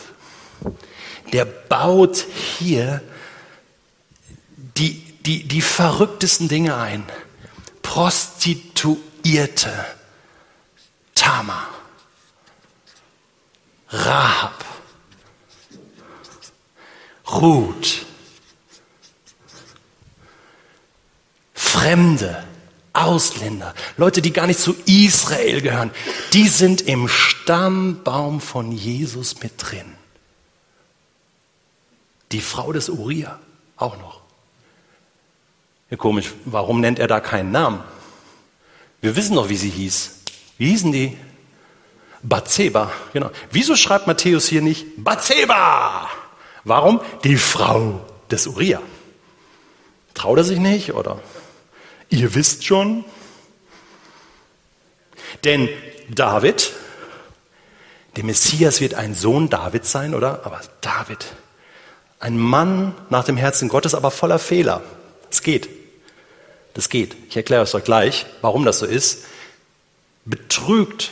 Der 1.34 1.46
baut 1.46 2.25
hier 2.58 3.01
die, 4.79 5.03
die, 5.25 5.43
die 5.43 5.62
verrücktesten 5.62 6.48
Dinge 6.48 6.75
ein. 6.77 7.03
Prostituierte, 7.81 9.74
Tama. 11.15 11.67
Rahab, 13.91 14.65
Ruth, 17.31 18.05
Fremde, 21.53 22.45
Ausländer, 22.93 23.74
Leute, 23.98 24.21
die 24.21 24.31
gar 24.31 24.45
nicht 24.45 24.59
zu 24.59 24.75
Israel 24.86 25.62
gehören, 25.62 25.91
die 26.33 26.48
sind 26.48 26.81
im 26.81 27.07
Stammbaum 27.07 28.41
von 28.41 28.71
Jesus 28.71 29.41
mit 29.41 29.53
drin. 29.57 29.95
Die 32.32 32.41
Frau 32.41 32.71
des 32.71 32.89
Uriah 32.89 33.39
auch 33.75 33.97
noch. 33.97 34.18
Ja, 35.89 35.97
komisch, 35.97 36.34
warum 36.45 36.82
nennt 36.82 36.99
er 36.99 37.08
da 37.08 37.19
keinen 37.19 37.52
Namen? 37.52 37.84
Wir 39.02 39.15
wissen 39.15 39.36
doch, 39.36 39.49
wie 39.49 39.58
sie 39.58 39.69
hieß. 39.69 40.19
Wie 40.58 40.69
hießen 40.69 40.91
die? 40.91 41.17
Bathseba, 42.21 42.91
genau. 43.13 43.32
Wieso 43.49 43.75
schreibt 43.75 44.08
Matthäus 44.08 44.47
hier 44.47 44.62
nicht 44.62 44.86
Bathseba? 44.97 46.10
Warum? 46.65 46.99
Die 47.23 47.38
Frau 47.38 48.02
des 48.30 48.45
Uriah. 48.45 48.82
Traut 50.13 50.38
er 50.38 50.43
sich 50.43 50.60
nicht 50.60 50.93
oder? 50.93 51.19
Ihr 52.10 52.36
wisst 52.36 52.65
schon. 52.65 53.06
Denn 55.45 55.69
David, 56.10 56.73
der 58.17 58.25
Messias 58.25 58.82
wird 58.82 58.95
ein 58.95 59.15
Sohn 59.15 59.49
Davids 59.49 59.91
sein, 59.91 60.13
oder? 60.13 60.41
Aber 60.43 60.60
David, 60.82 61.25
ein 62.19 62.38
Mann 62.38 62.93
nach 63.10 63.23
dem 63.23 63.38
Herzen 63.38 63.69
Gottes, 63.69 63.95
aber 63.95 64.12
voller 64.12 64.39
Fehler. 64.39 64.82
Es 65.32 65.41
geht. 65.41 65.79
Das 66.73 66.89
geht. 66.89 67.15
Ich 67.29 67.36
erkläre 67.36 67.62
euch 67.62 67.84
gleich, 67.84 68.25
warum 68.41 68.65
das 68.65 68.79
so 68.79 68.86
ist. 68.86 69.25
Betrügt 70.25 71.12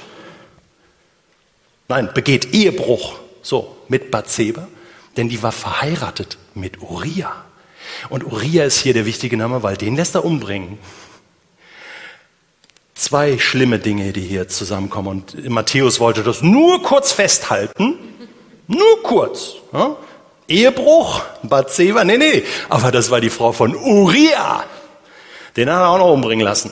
Nein, 1.90 2.10
begeht 2.14 2.54
Ehebruch, 2.54 3.16
so, 3.42 3.78
mit 3.88 4.12
Bathseba, 4.12 4.68
denn 5.16 5.30
die 5.30 5.42
war 5.42 5.54
verheiratet 5.54 6.38
mit 6.54 6.82
Uriah. 6.82 7.46
Und 8.10 8.26
Uriah 8.26 8.66
ist 8.66 8.80
hier 8.80 8.94
der 8.94 9.06
wichtige 9.06 9.38
Name, 9.38 9.64
weil 9.64 9.78
den 9.78 9.96
lässt 9.96 10.16
er 10.16 10.26
umbringen. 10.26 10.78
Zwei 12.94 13.38
schlimme 13.38 13.80
Dinge, 13.80 14.12
die 14.12 14.22
hier 14.22 14.50
zusammenkommen. 14.50 15.08
Und 15.08 15.50
Matthäus 15.50 16.00
wollte 16.00 16.24
das 16.24 16.42
nur 16.42 16.82
kurz 16.84 17.14
festhalten. 17.14 17.98
Nur 18.68 19.04
kurz. 19.04 19.54
Ja? 19.72 19.96
Ehebruch, 20.50 21.22
Bathseba, 21.44 22.04
nee, 22.04 22.18
nee. 22.18 22.44
Aber 22.68 22.92
das 22.92 23.12
war 23.12 23.22
die 23.22 23.30
Frau 23.30 23.54
von 23.54 23.76
Uriah. 23.76 24.66
Den 25.58 25.70
hat 25.72 25.82
er 25.82 25.90
auch 25.90 25.98
noch 25.98 26.14
umbringen 26.14 26.46
lassen. 26.46 26.72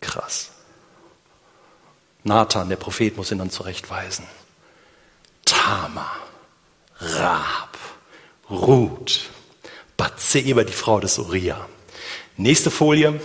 Krass. 0.00 0.50
Nathan, 2.22 2.68
der 2.68 2.76
Prophet, 2.76 3.16
muss 3.16 3.32
ihn 3.32 3.38
dann 3.38 3.50
zurechtweisen. 3.50 4.26
Tama, 5.46 6.10
Rab, 7.00 7.78
Ruth, 8.50 9.30
Bathseba, 9.96 10.64
die 10.64 10.72
Frau 10.72 11.00
des 11.00 11.18
Uriah. 11.18 11.66
Nächste 12.36 12.70
Folie. 12.70 13.18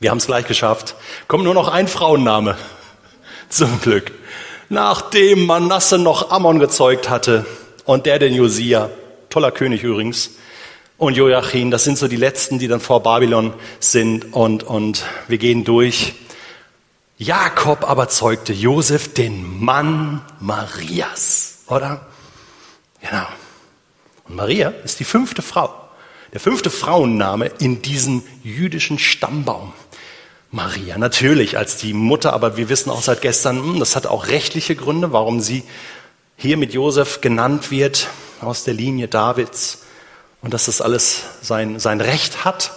Wir 0.00 0.10
haben 0.10 0.18
es 0.18 0.26
gleich 0.26 0.46
geschafft. 0.46 0.96
Kommt 1.28 1.44
nur 1.44 1.54
noch 1.54 1.68
ein 1.68 1.86
Frauenname. 1.86 2.58
Zum 3.48 3.80
Glück. 3.80 4.12
Nachdem 4.68 5.46
Manasse 5.46 5.98
noch 5.98 6.30
Ammon 6.30 6.58
gezeugt 6.58 7.08
hatte 7.08 7.46
und 7.84 8.06
der 8.06 8.18
den 8.18 8.34
Josia, 8.34 8.90
toller 9.30 9.50
König 9.50 9.82
übrigens, 9.82 10.32
und 10.98 11.16
Joachim, 11.16 11.70
das 11.70 11.84
sind 11.84 11.96
so 11.96 12.08
die 12.08 12.16
letzten, 12.16 12.58
die 12.58 12.66
dann 12.66 12.80
vor 12.80 13.02
Babylon 13.02 13.54
sind 13.78 14.34
und, 14.34 14.64
und 14.64 15.04
wir 15.28 15.38
gehen 15.38 15.64
durch. 15.64 16.14
Jakob 17.16 17.88
aber 17.88 18.08
zeugte 18.08 18.52
Josef 18.52 19.14
den 19.14 19.64
Mann 19.64 20.24
Marias, 20.40 21.60
oder? 21.68 22.06
Genau. 23.00 23.26
Und 24.28 24.36
Maria 24.36 24.70
ist 24.84 24.98
die 24.98 25.04
fünfte 25.04 25.40
Frau, 25.40 25.72
der 26.32 26.40
fünfte 26.40 26.68
Frauenname 26.68 27.46
in 27.60 27.80
diesem 27.80 28.22
jüdischen 28.42 28.98
Stammbaum. 28.98 29.72
Maria, 30.50 30.98
natürlich 30.98 31.58
als 31.58 31.76
die 31.76 31.92
Mutter, 31.92 32.32
aber 32.32 32.56
wir 32.56 32.68
wissen 32.68 32.90
auch 32.90 33.02
seit 33.02 33.20
gestern, 33.20 33.58
hm, 33.58 33.78
das 33.78 33.94
hat 33.94 34.06
auch 34.06 34.28
rechtliche 34.28 34.74
Gründe, 34.74 35.12
warum 35.12 35.40
sie 35.40 35.62
hier 36.36 36.56
mit 36.56 36.72
Josef 36.72 37.20
genannt 37.20 37.70
wird, 37.70 38.08
aus 38.40 38.64
der 38.64 38.74
Linie 38.74 39.08
Davids, 39.08 39.82
und 40.42 40.54
dass 40.54 40.66
das 40.66 40.80
alles 40.80 41.22
sein, 41.42 41.78
sein 41.78 42.00
Recht 42.00 42.44
hat. 42.44 42.72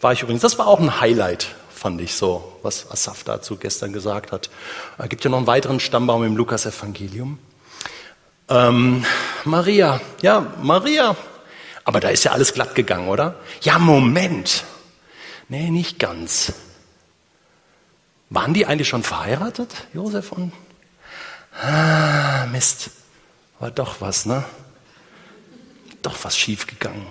War 0.00 0.12
ich 0.12 0.22
übrigens, 0.22 0.42
das 0.42 0.58
war 0.58 0.66
auch 0.66 0.80
ein 0.80 1.00
Highlight 1.00 1.54
fand 1.84 2.00
ich 2.00 2.14
so, 2.14 2.56
was 2.62 2.90
Asaf 2.90 3.24
dazu 3.24 3.58
gestern 3.58 3.92
gesagt 3.92 4.32
hat. 4.32 4.48
Es 4.96 5.06
gibt 5.10 5.22
ja 5.22 5.28
noch 5.28 5.36
einen 5.36 5.46
weiteren 5.46 5.80
Stammbaum 5.80 6.24
im 6.24 6.34
Lukas-Evangelium. 6.34 7.38
Ähm, 8.48 9.04
Maria, 9.44 10.00
ja, 10.22 10.46
Maria. 10.62 11.14
Aber 11.84 12.00
da 12.00 12.08
ist 12.08 12.24
ja 12.24 12.32
alles 12.32 12.54
glatt 12.54 12.74
gegangen, 12.74 13.08
oder? 13.08 13.34
Ja, 13.60 13.78
Moment. 13.78 14.64
Nee, 15.50 15.68
nicht 15.68 15.98
ganz. 15.98 16.54
Waren 18.30 18.54
die 18.54 18.64
eigentlich 18.64 18.88
schon 18.88 19.02
verheiratet, 19.02 19.68
Josef 19.92 20.32
und? 20.32 20.52
Ah, 21.60 22.46
Mist. 22.46 22.92
War 23.58 23.70
doch 23.70 24.00
was, 24.00 24.24
ne? 24.24 24.42
Doch 26.04 26.22
was 26.22 26.36
schiefgegangen. 26.36 27.06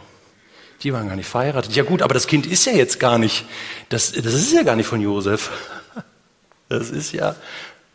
Die 0.84 0.94
waren 0.94 1.08
gar 1.08 1.16
nicht 1.16 1.28
verheiratet. 1.28 1.76
Ja 1.76 1.84
gut, 1.84 2.02
aber 2.02 2.14
das 2.14 2.28
Kind 2.28 2.46
ist 2.46 2.66
ja 2.66 2.74
jetzt 2.74 3.00
gar 3.00 3.18
nicht, 3.18 3.46
das, 3.90 4.12
das 4.12 4.34
ist 4.34 4.54
ja 4.54 4.64
gar 4.64 4.76
nicht 4.76 4.88
von 4.88 5.02
Josef. 5.02 5.52
Das 6.70 6.90
ist 6.90 7.12
ja 7.12 7.36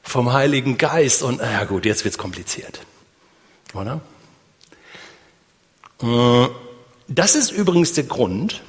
vom 0.03 0.33
Heiligen 0.33 0.77
Geist. 0.77 1.23
Und 1.23 1.41
ja 1.41 1.65
gut, 1.65 1.85
jetzt 1.85 2.05
wird's 2.05 2.19
kompliziert. 2.19 2.81
Oder? 3.75 4.01
Äh, 6.03 6.49
das 7.09 7.35
ist 7.35 7.51
übrigens 7.51 7.93
der 7.93 8.05
Grund, 8.05 8.61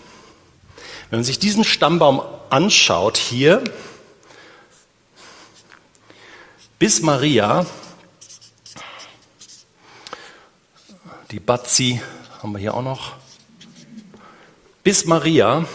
wenn 1.09 1.19
man 1.19 1.23
sich 1.23 1.39
diesen 1.39 1.63
Stammbaum 1.63 2.21
anschaut 2.49 3.17
hier, 3.17 3.63
bis 6.77 7.01
Maria, 7.01 7.65
die 11.31 11.39
Batzi 11.39 12.01
haben 12.41 12.53
wir 12.53 12.59
hier 12.59 12.73
auch 12.73 12.83
noch, 12.83 13.15
bis 14.81 15.03
Maria, 15.03 15.65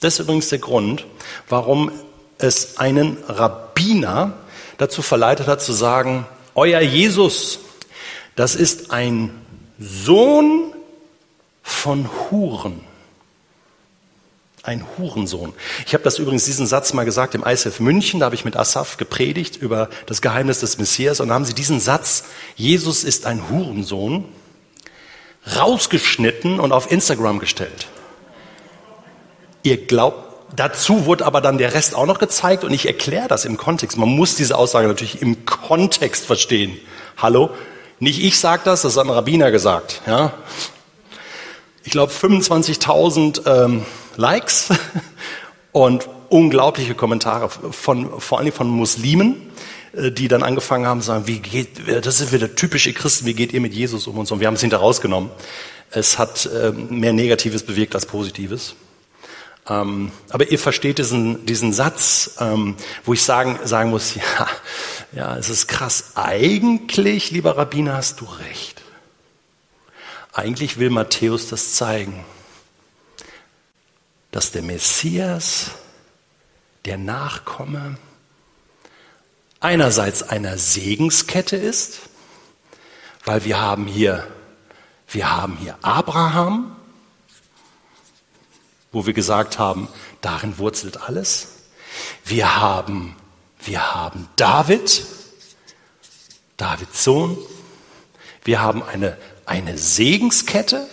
das 0.00 0.14
ist 0.14 0.18
übrigens 0.18 0.48
der 0.48 0.58
Grund, 0.58 1.06
warum 1.48 1.92
es 2.38 2.78
einen 2.78 3.18
Rabbiner 3.28 4.34
dazu 4.78 5.00
verleitet 5.00 5.46
hat 5.46 5.62
zu 5.62 5.72
sagen, 5.72 6.26
euer 6.56 6.80
Jesus, 6.80 7.60
das 8.34 8.56
ist 8.56 8.90
ein 8.90 9.30
Sohn 9.78 10.74
von 11.62 12.10
Huren. 12.30 12.80
Ein 14.64 14.84
Hurensohn. 14.98 15.52
Ich 15.86 15.94
habe 15.94 16.02
das 16.02 16.18
übrigens 16.18 16.44
diesen 16.46 16.66
Satz 16.66 16.94
mal 16.94 17.04
gesagt 17.04 17.36
im 17.36 17.44
ISF 17.44 17.78
München, 17.78 18.18
da 18.18 18.26
habe 18.26 18.34
ich 18.34 18.44
mit 18.44 18.56
Asaf 18.56 18.96
gepredigt 18.96 19.56
über 19.56 19.88
das 20.06 20.20
Geheimnis 20.20 20.58
des 20.58 20.78
Messias 20.78 21.20
und 21.20 21.28
da 21.28 21.34
haben 21.34 21.44
sie 21.44 21.54
diesen 21.54 21.78
Satz, 21.78 22.24
Jesus 22.56 23.04
ist 23.04 23.24
ein 23.24 23.48
Hurensohn, 23.48 24.24
rausgeschnitten 25.54 26.58
und 26.60 26.72
auf 26.72 26.90
Instagram 26.90 27.38
gestellt. 27.38 27.86
Ihr 29.62 29.86
glaubt, 29.86 30.18
dazu 30.54 31.06
wurde 31.06 31.26
aber 31.26 31.40
dann 31.40 31.58
der 31.58 31.74
Rest 31.74 31.94
auch 31.94 32.06
noch 32.06 32.18
gezeigt 32.18 32.64
und 32.64 32.72
ich 32.72 32.86
erkläre 32.86 33.28
das 33.28 33.44
im 33.44 33.56
Kontext. 33.56 33.96
Man 33.96 34.08
muss 34.08 34.34
diese 34.36 34.56
Aussage 34.56 34.88
natürlich 34.88 35.22
im 35.22 35.46
Kontext 35.46 36.24
verstehen. 36.26 36.78
Hallo? 37.16 37.50
Nicht 37.98 38.22
ich 38.22 38.38
sage 38.38 38.62
das, 38.64 38.82
das 38.82 38.96
hat 38.96 39.06
ein 39.06 39.10
Rabbiner 39.10 39.50
gesagt. 39.50 40.02
Ja? 40.06 40.34
Ich 41.82 41.92
glaube 41.92 42.12
25.000 42.12 43.46
ähm, 43.46 43.86
Likes 44.16 44.68
und 45.72 46.08
unglaubliche 46.28 46.94
Kommentare 46.94 47.48
von 47.48 48.20
vor 48.20 48.38
allem 48.38 48.52
von 48.52 48.68
Muslimen, 48.68 49.50
die 49.96 50.28
dann 50.28 50.42
angefangen 50.42 50.86
haben 50.86 51.00
zu 51.00 51.06
sagen, 51.06 51.26
wie 51.26 51.38
geht, 51.38 51.80
das 52.04 52.20
ist 52.20 52.32
wieder 52.32 52.54
typische 52.54 52.92
Christen, 52.92 53.26
wie 53.26 53.34
geht 53.34 53.52
ihr 53.52 53.60
mit 53.60 53.72
Jesus 53.72 54.06
um 54.06 54.18
und 54.18 54.26
so. 54.26 54.34
Und 54.34 54.40
wir 54.40 54.46
haben 54.46 54.54
es 54.54 54.60
hinter 54.60 54.78
rausgenommen. 54.78 55.30
Es 55.90 56.18
hat 56.18 56.46
äh, 56.46 56.72
mehr 56.72 57.12
Negatives 57.12 57.62
bewirkt 57.62 57.94
als 57.94 58.06
Positives. 58.06 58.76
Ähm, 59.68 60.12
aber 60.28 60.50
ihr 60.50 60.58
versteht 60.58 60.98
diesen, 60.98 61.46
diesen 61.46 61.72
Satz, 61.72 62.36
ähm, 62.40 62.76
wo 63.04 63.14
ich 63.14 63.22
sagen, 63.22 63.58
sagen 63.64 63.90
muss, 63.90 64.14
ja, 64.14 64.48
ja, 65.12 65.36
es 65.36 65.48
ist 65.48 65.66
krass. 65.66 66.12
Eigentlich, 66.14 67.30
lieber 67.30 67.56
Rabbiner, 67.56 67.94
hast 67.94 68.20
du 68.20 68.26
recht. 68.26 68.82
Eigentlich 70.32 70.78
will 70.78 70.90
Matthäus 70.90 71.48
das 71.48 71.72
zeigen, 71.74 72.24
dass 74.30 74.52
der 74.52 74.62
Messias, 74.62 75.70
der 76.84 76.98
Nachkomme, 76.98 77.96
einerseits 79.60 80.22
einer 80.22 80.58
Segenskette 80.58 81.56
ist, 81.56 82.00
weil 83.24 83.44
wir 83.44 83.60
haben 83.60 83.86
hier, 83.86 84.26
wir 85.08 85.30
haben 85.34 85.56
hier 85.56 85.76
Abraham, 85.82 86.76
wo 88.92 89.06
wir 89.06 89.12
gesagt 89.12 89.58
haben, 89.58 89.88
darin 90.20 90.58
wurzelt 90.58 91.02
alles. 91.02 91.48
Wir 92.24 92.60
haben, 92.60 93.16
wir 93.60 93.94
haben 93.94 94.28
David, 94.36 95.04
Davids 96.56 97.04
Sohn. 97.04 97.36
Wir 98.44 98.60
haben 98.60 98.82
eine, 98.82 99.18
eine 99.44 99.76
Segenskette, 99.76 100.88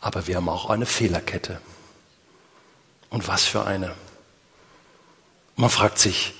aber 0.00 0.26
wir 0.26 0.36
haben 0.36 0.48
auch 0.48 0.70
eine 0.70 0.86
Fehlerkette. 0.86 1.60
Und 3.10 3.28
was 3.28 3.44
für 3.44 3.64
eine. 3.64 3.94
Man 5.56 5.70
fragt 5.70 5.98
sich, 5.98 6.34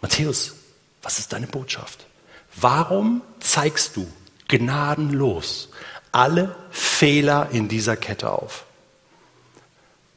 Matthäus, 0.00 0.54
was 1.02 1.18
ist 1.18 1.32
deine 1.32 1.46
Botschaft? 1.46 2.06
Warum 2.54 3.22
zeigst 3.40 3.96
du 3.96 4.06
gnadenlos 4.48 5.70
alle 6.12 6.54
Fehler 6.70 7.48
in 7.50 7.68
dieser 7.68 7.96
Kette 7.96 8.30
auf. 8.30 8.64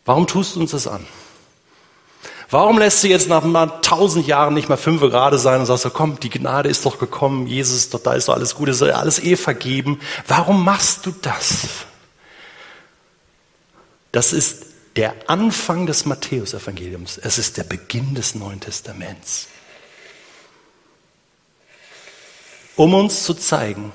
Warum 0.04 0.28
tust 0.28 0.56
du 0.56 0.60
uns 0.60 0.72
das 0.72 0.88
an? 0.88 1.08
Warum 2.52 2.78
lässt 2.78 3.04
du 3.04 3.08
jetzt 3.08 3.28
nach 3.28 3.82
tausend 3.82 4.28
Jahren 4.28 4.54
nicht 4.54 4.70
mal 4.70 4.78
fünf 4.78 5.02
gerade 5.02 5.40
sein 5.40 5.62
und 5.62 5.66
sagst, 5.66 5.90
komm, 5.94 6.20
die 6.20 6.30
Gnade 6.30 6.70
ist 6.70 6.86
doch 6.86 7.00
gekommen, 7.00 7.48
Jesus, 7.48 7.90
doch, 7.90 8.04
da 8.04 8.14
ist 8.14 8.28
doch 8.28 8.36
alles 8.36 8.54
gut, 8.54 8.70
ist 8.70 8.84
alles 8.84 9.18
eh 9.24 9.36
vergeben. 9.36 10.00
Warum 10.28 10.64
machst 10.64 11.06
du 11.08 11.12
das? 11.12 11.66
Das 14.12 14.32
ist 14.32 14.64
der 14.96 15.30
Anfang 15.30 15.86
des 15.86 16.06
Matthäusevangeliums. 16.06 17.18
Es 17.18 17.38
ist 17.38 17.58
der 17.58 17.64
Beginn 17.64 18.16
des 18.16 18.36
Neuen 18.36 18.60
Testaments. 18.60 19.48
Um 22.76 22.94
uns 22.94 23.24
zu 23.24 23.34
zeigen, 23.34 23.92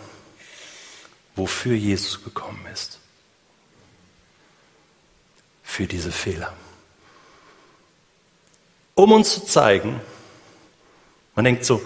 wofür 1.36 1.74
Jesus 1.74 2.22
gekommen 2.22 2.64
ist. 2.72 2.98
Für 5.62 5.86
diese 5.86 6.12
Fehler. 6.12 6.52
Um 8.94 9.12
uns 9.12 9.34
zu 9.34 9.44
zeigen, 9.46 10.00
man 11.34 11.44
denkt 11.44 11.64
so, 11.64 11.80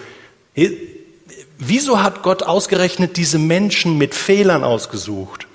wieso 1.59 2.03
hat 2.03 2.22
Gott 2.22 2.42
ausgerechnet 2.42 3.16
diese 3.16 3.38
Menschen 3.38 3.98
mit 3.98 4.14
Fehlern 4.14 4.64
ausgesucht? 4.64 5.46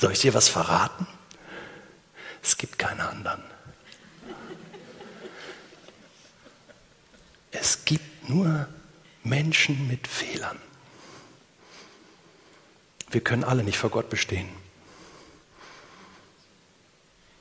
Soll 0.00 0.12
ich 0.12 0.20
dir 0.20 0.32
was 0.32 0.48
verraten? 0.48 1.06
Es 2.42 2.56
gibt 2.56 2.78
keine 2.78 3.06
anderen. 3.06 3.42
Es 7.50 7.84
gibt 7.84 8.26
nur 8.26 8.66
Menschen 9.22 9.88
mit 9.88 10.06
Fehlern. 10.06 10.58
Wir 13.10 13.20
können 13.20 13.44
alle 13.44 13.62
nicht 13.62 13.76
vor 13.76 13.90
Gott 13.90 14.08
bestehen. 14.08 14.48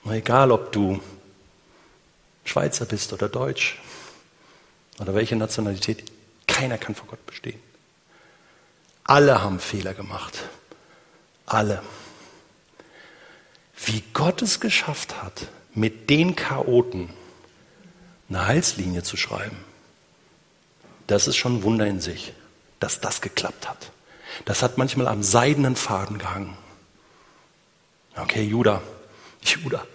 egal, 0.10 0.52
ob 0.52 0.74
du 0.74 1.00
Schweizer 2.44 2.86
bist 2.86 3.14
oder 3.14 3.30
Deutsch 3.30 3.80
oder 4.98 5.16
welche 5.16 5.38
Nationalität, 5.38 6.12
keiner 6.46 6.78
kann 6.78 6.94
vor 6.94 7.08
Gott 7.08 7.26
bestehen. 7.26 7.62
Alle 9.06 9.42
haben 9.42 9.62
Fehler 9.62 9.94
gemacht. 9.94 10.38
Alle. 11.46 11.82
Wie 13.86 14.04
Gott 14.14 14.42
es 14.42 14.60
geschafft 14.60 15.22
hat, 15.22 15.48
mit 15.74 16.10
den 16.10 16.36
Chaoten 16.36 17.10
eine 18.30 18.48
Heilslinie 18.48 19.04
zu 19.04 19.18
schreiben, 19.18 19.58
das 21.08 21.28
ist 21.28 21.38
schon 21.38 21.58
ein 21.58 21.64
Wunder 21.64 21.88
in 21.88 22.00
sich, 22.00 22.34
dass 22.80 23.00
das 23.00 23.22
geklappt 23.22 23.68
hat. 23.68 23.92
Das 24.46 24.62
hat 24.62 24.78
manchmal 24.78 25.08
am 25.08 25.24
seidenen 25.24 25.76
Faden 25.76 26.20
gehangen. 26.20 26.56
Okay, 28.16 28.44
Judah. 28.44 28.82
Judah. 29.42 29.86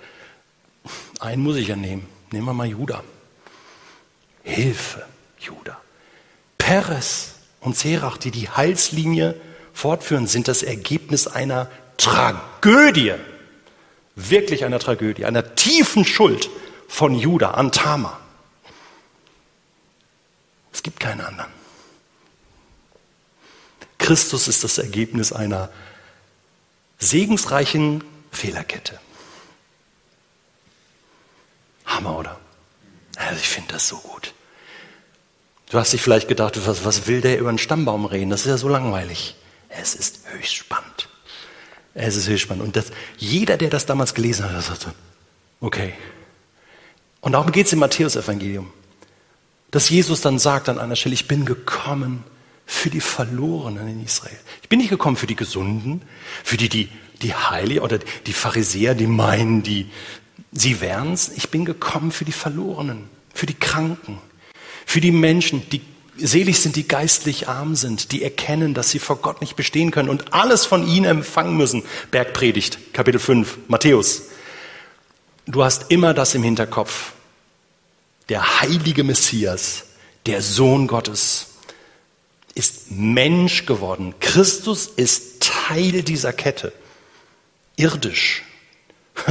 Einen 1.20 1.42
muss 1.42 1.56
ich 1.56 1.68
ja 1.68 1.76
nehmen. 1.76 2.08
Nehmen 2.32 2.46
wir 2.46 2.52
mal 2.52 2.66
Judah. 2.66 3.04
Hilfe, 4.42 5.06
Judah. 5.38 5.80
Peres 6.58 7.34
und 7.60 7.76
Serach, 7.76 8.18
die 8.18 8.30
die 8.30 8.48
Heilslinie 8.48 9.40
fortführen, 9.72 10.26
sind 10.26 10.48
das 10.48 10.62
Ergebnis 10.62 11.26
einer 11.26 11.70
Tragödie. 11.96 13.14
Wirklich 14.16 14.64
einer 14.64 14.78
Tragödie, 14.78 15.24
einer 15.24 15.54
tiefen 15.54 16.04
Schuld 16.04 16.48
von 16.88 17.14
Judah 17.14 17.52
an 17.54 17.72
Tama. 17.72 18.20
Es 20.72 20.82
gibt 20.82 21.00
keine 21.00 21.26
anderen. 21.26 21.50
Christus 23.98 24.48
ist 24.48 24.64
das 24.64 24.78
Ergebnis 24.78 25.32
einer 25.32 25.70
segensreichen 26.98 28.04
Fehlerkette. 28.30 29.00
Hammer, 31.86 32.18
oder? 32.18 32.40
Also 33.16 33.36
ich 33.36 33.48
finde 33.48 33.74
das 33.74 33.88
so 33.88 33.96
gut. 33.96 34.34
Du 35.70 35.78
hast 35.78 35.92
dich 35.92 36.02
vielleicht 36.02 36.28
gedacht, 36.28 36.66
was, 36.66 36.84
was 36.84 37.06
will 37.06 37.20
der 37.20 37.38
über 37.38 37.48
einen 37.48 37.58
Stammbaum 37.58 38.04
reden? 38.06 38.30
Das 38.30 38.42
ist 38.42 38.46
ja 38.46 38.58
so 38.58 38.68
langweilig. 38.68 39.36
Es 39.68 39.94
ist 39.94 40.20
höchst 40.30 40.54
spannend. 40.54 40.93
Es 41.94 42.16
ist 42.16 42.28
höchst 42.28 42.42
spannend. 42.42 42.64
Und 42.64 42.76
das, 42.76 42.86
jeder, 43.16 43.56
der 43.56 43.70
das 43.70 43.86
damals 43.86 44.14
gelesen 44.14 44.50
hat, 44.50 44.62
sagte, 44.62 44.92
okay. 45.60 45.94
Und 47.20 47.32
darum 47.32 47.52
geht 47.52 47.66
es 47.66 47.72
im 47.72 47.78
Matthäus-Evangelium. 47.78 48.70
Dass 49.70 49.88
Jesus 49.88 50.20
dann 50.20 50.38
sagt 50.38 50.68
an 50.68 50.78
einer 50.78 50.96
Stelle, 50.96 51.14
ich 51.14 51.28
bin 51.28 51.44
gekommen, 51.44 52.24
für 52.66 52.90
die 52.90 53.00
Verlorenen 53.00 53.88
in 53.88 54.04
Israel. 54.04 54.38
Ich 54.62 54.68
bin 54.68 54.78
nicht 54.78 54.90
gekommen 54.90 55.16
für 55.16 55.26
die 55.26 55.36
Gesunden, 55.36 56.02
für 56.42 56.56
die, 56.56 56.68
die, 56.68 56.88
die 57.22 57.34
Heilige 57.34 57.82
oder 57.82 57.98
die 57.98 58.32
Pharisäer, 58.32 58.94
die 58.94 59.06
meinen, 59.06 59.62
die, 59.62 59.90
sie 60.52 60.80
wären's. 60.80 61.30
Ich 61.36 61.50
bin 61.50 61.64
gekommen 61.64 62.10
für 62.10 62.24
die 62.24 62.32
Verlorenen, 62.32 63.08
für 63.32 63.46
die 63.46 63.54
Kranken, 63.54 64.18
für 64.86 65.00
die 65.00 65.12
Menschen, 65.12 65.68
die 65.70 65.82
Selig 66.16 66.60
sind 66.60 66.76
die 66.76 66.86
geistlich 66.86 67.48
arm 67.48 67.74
sind, 67.74 68.12
die 68.12 68.22
erkennen, 68.22 68.72
dass 68.72 68.90
sie 68.90 69.00
vor 69.00 69.16
Gott 69.16 69.40
nicht 69.40 69.56
bestehen 69.56 69.90
können 69.90 70.08
und 70.08 70.32
alles 70.32 70.64
von 70.64 70.86
ihnen 70.86 71.06
empfangen 71.06 71.56
müssen. 71.56 71.82
Bergpredigt, 72.10 72.94
Kapitel 72.94 73.18
5, 73.18 73.58
Matthäus. 73.68 74.22
Du 75.46 75.64
hast 75.64 75.90
immer 75.90 76.14
das 76.14 76.34
im 76.34 76.42
Hinterkopf. 76.42 77.12
Der 78.28 78.60
heilige 78.60 79.04
Messias, 79.04 79.84
der 80.26 80.40
Sohn 80.40 80.86
Gottes, 80.86 81.48
ist 82.54 82.92
Mensch 82.92 83.66
geworden. 83.66 84.14
Christus 84.20 84.86
ist 84.86 85.42
Teil 85.42 86.02
dieser 86.02 86.32
Kette. 86.32 86.72
Irdisch. 87.76 88.42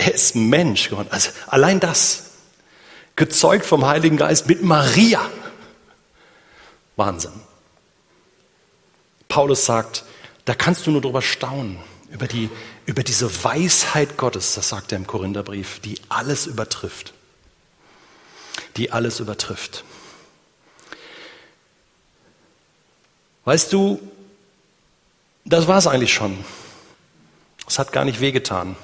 Er 0.00 0.14
ist 0.14 0.36
Mensch 0.36 0.90
geworden. 0.90 1.08
Also 1.10 1.30
allein 1.48 1.80
das. 1.80 2.30
Gezeugt 3.16 3.66
vom 3.66 3.84
Heiligen 3.84 4.16
Geist 4.16 4.46
mit 4.46 4.62
Maria. 4.62 5.28
Wahnsinn. 6.98 7.32
Paulus 9.28 9.64
sagt, 9.64 10.04
da 10.44 10.54
kannst 10.54 10.86
du 10.86 10.90
nur 10.90 11.00
drüber 11.00 11.22
staunen, 11.22 11.78
über, 12.10 12.26
die, 12.26 12.50
über 12.86 13.02
diese 13.02 13.44
Weisheit 13.44 14.16
Gottes, 14.16 14.54
das 14.54 14.70
sagt 14.70 14.92
er 14.92 14.98
im 14.98 15.06
Korintherbrief, 15.06 15.80
die 15.80 16.00
alles 16.08 16.46
übertrifft. 16.46 17.14
Die 18.76 18.90
alles 18.90 19.20
übertrifft. 19.20 19.84
Weißt 23.44 23.72
du, 23.72 24.00
das 25.44 25.68
war 25.68 25.78
es 25.78 25.86
eigentlich 25.86 26.12
schon. 26.12 26.44
Es 27.66 27.78
hat 27.78 27.92
gar 27.92 28.04
nicht 28.04 28.20
wehgetan. 28.20 28.76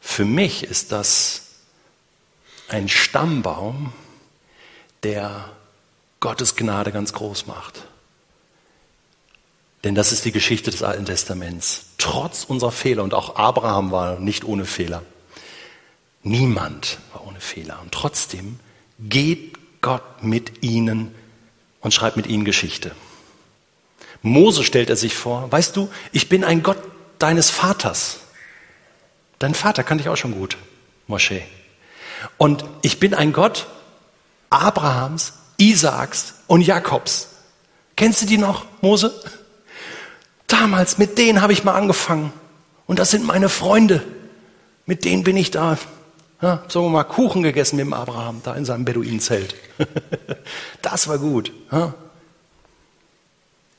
Für 0.00 0.24
mich 0.24 0.62
ist 0.62 0.92
das 0.92 1.42
ein 2.68 2.88
Stammbaum, 2.88 3.92
der 5.02 5.55
Gottes 6.20 6.56
Gnade 6.56 6.92
ganz 6.92 7.12
groß 7.12 7.46
macht. 7.46 7.84
Denn 9.84 9.94
das 9.94 10.12
ist 10.12 10.24
die 10.24 10.32
Geschichte 10.32 10.70
des 10.70 10.82
Alten 10.82 11.04
Testaments. 11.04 11.86
Trotz 11.98 12.44
unserer 12.44 12.72
Fehler, 12.72 13.04
und 13.04 13.14
auch 13.14 13.36
Abraham 13.36 13.90
war 13.92 14.18
nicht 14.18 14.44
ohne 14.44 14.64
Fehler. 14.64 15.02
Niemand 16.22 16.98
war 17.12 17.26
ohne 17.26 17.40
Fehler. 17.40 17.78
Und 17.82 17.92
trotzdem 17.92 18.58
geht 18.98 19.56
Gott 19.82 20.22
mit 20.22 20.64
ihnen 20.64 21.14
und 21.80 21.94
schreibt 21.94 22.16
mit 22.16 22.26
ihnen 22.26 22.44
Geschichte. 22.44 22.96
Mose 24.22 24.64
stellt 24.64 24.90
er 24.90 24.96
sich 24.96 25.14
vor, 25.14 25.50
weißt 25.52 25.76
du, 25.76 25.88
ich 26.10 26.28
bin 26.28 26.42
ein 26.42 26.62
Gott 26.62 26.78
deines 27.18 27.50
Vaters. 27.50 28.18
Dein 29.38 29.54
Vater 29.54 29.84
kannte 29.84 30.02
ich 30.02 30.08
auch 30.08 30.16
schon 30.16 30.34
gut, 30.34 30.56
Moschee. 31.06 31.44
Und 32.38 32.64
ich 32.82 32.98
bin 32.98 33.14
ein 33.14 33.32
Gott 33.32 33.66
Abrahams, 34.50 35.34
Isaaks 35.58 36.34
und 36.46 36.62
Jakobs. 36.62 37.28
Kennst 37.96 38.22
du 38.22 38.26
die 38.26 38.38
noch, 38.38 38.66
Mose? 38.82 39.12
Damals, 40.46 40.98
mit 40.98 41.18
denen 41.18 41.40
habe 41.40 41.52
ich 41.52 41.64
mal 41.64 41.74
angefangen. 41.74 42.32
Und 42.86 42.98
das 42.98 43.10
sind 43.10 43.24
meine 43.24 43.48
Freunde. 43.48 44.02
Mit 44.84 45.04
denen 45.04 45.24
bin 45.24 45.36
ich 45.36 45.50
da, 45.50 45.78
ja, 46.40 46.62
sagen 46.68 46.86
wir 46.86 46.90
mal, 46.90 47.04
Kuchen 47.04 47.42
gegessen 47.42 47.76
mit 47.76 47.86
dem 47.86 47.92
Abraham, 47.92 48.40
da 48.44 48.54
in 48.54 48.64
seinem 48.64 48.84
Beduinenzelt. 48.84 49.54
das 50.82 51.08
war 51.08 51.18
gut. 51.18 51.52
Ja. 51.72 51.94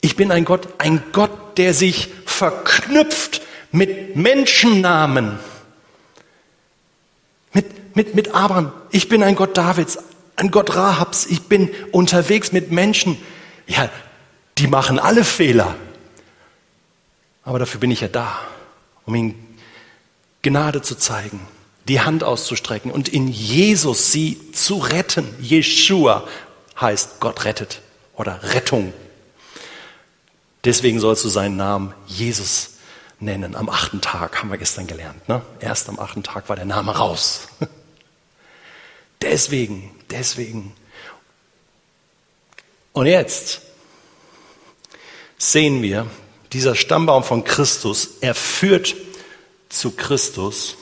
Ich 0.00 0.16
bin 0.16 0.30
ein 0.30 0.44
Gott, 0.44 0.68
ein 0.78 1.02
Gott, 1.12 1.56
der 1.56 1.72
sich 1.74 2.08
verknüpft 2.26 3.40
mit 3.72 4.16
Menschennamen. 4.16 5.38
Mit, 7.52 7.96
mit, 7.96 8.14
mit 8.14 8.34
Abraham. 8.34 8.72
Ich 8.90 9.08
bin 9.08 9.22
ein 9.22 9.34
Gott 9.34 9.56
Davids, 9.56 9.98
ein 10.38 10.50
Gott 10.50 10.74
Rahabs. 10.74 11.26
Ich 11.26 11.42
bin 11.42 11.70
unterwegs 11.92 12.52
mit 12.52 12.70
Menschen. 12.70 13.18
Ja, 13.66 13.90
die 14.56 14.66
machen 14.66 14.98
alle 14.98 15.24
Fehler. 15.24 15.76
Aber 17.44 17.58
dafür 17.58 17.80
bin 17.80 17.90
ich 17.90 18.00
ja 18.00 18.08
da, 18.08 18.38
um 19.06 19.14
ihnen 19.14 19.56
Gnade 20.42 20.82
zu 20.82 20.94
zeigen, 20.94 21.40
die 21.88 22.00
Hand 22.00 22.22
auszustrecken 22.22 22.90
und 22.90 23.08
in 23.08 23.28
Jesus 23.28 24.12
sie 24.12 24.52
zu 24.52 24.78
retten. 24.78 25.26
Jeshua 25.40 26.26
heißt 26.80 27.20
Gott 27.20 27.44
rettet 27.44 27.80
oder 28.14 28.42
Rettung. 28.54 28.92
Deswegen 30.64 31.00
sollst 31.00 31.24
du 31.24 31.28
seinen 31.28 31.56
Namen 31.56 31.94
Jesus 32.06 32.74
nennen. 33.20 33.56
Am 33.56 33.68
achten 33.68 34.00
Tag 34.00 34.38
haben 34.38 34.50
wir 34.50 34.58
gestern 34.58 34.86
gelernt. 34.86 35.28
Ne? 35.28 35.42
Erst 35.60 35.88
am 35.88 35.98
achten 35.98 36.22
Tag 36.22 36.48
war 36.48 36.56
der 36.56 36.64
Name 36.64 36.96
raus. 36.96 37.48
deswegen, 39.22 39.94
deswegen. 40.10 40.74
Und 42.92 43.06
jetzt 43.06 43.60
sehen 45.38 45.82
wir, 45.82 46.10
dieser 46.52 46.74
Stammbaum 46.74 47.22
von 47.24 47.44
Christus, 47.44 48.18
er 48.20 48.34
führt 48.34 48.96
zu 49.68 49.92
Christus, 49.92 50.76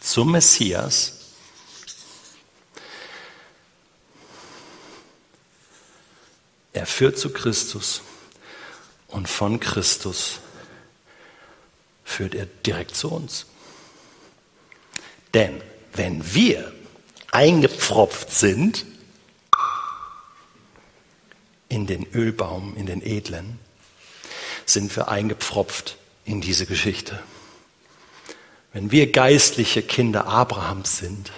zum 0.00 0.32
Messias. 0.32 1.12
Er 6.72 6.86
führt 6.86 7.18
zu 7.18 7.30
Christus 7.30 8.02
und 9.08 9.28
von 9.28 9.60
Christus 9.60 10.40
führt 12.04 12.34
er 12.34 12.46
direkt 12.46 12.96
zu 12.96 13.10
uns. 13.10 13.46
Denn 15.32 15.62
wenn 15.94 16.34
wir 16.34 16.72
eingepfropft 17.30 18.30
sind 18.32 18.84
in 21.68 21.86
den 21.86 22.06
Ölbaum, 22.12 22.76
in 22.76 22.86
den 22.86 23.02
Edlen, 23.02 23.58
sind 24.66 24.94
wir 24.96 25.08
eingepfropft 25.08 25.96
in 26.24 26.40
diese 26.40 26.66
Geschichte. 26.66 27.20
Wenn 28.72 28.90
wir 28.90 29.10
geistliche 29.10 29.82
Kinder 29.82 30.26
Abrahams 30.26 30.98
sind, 30.98 31.32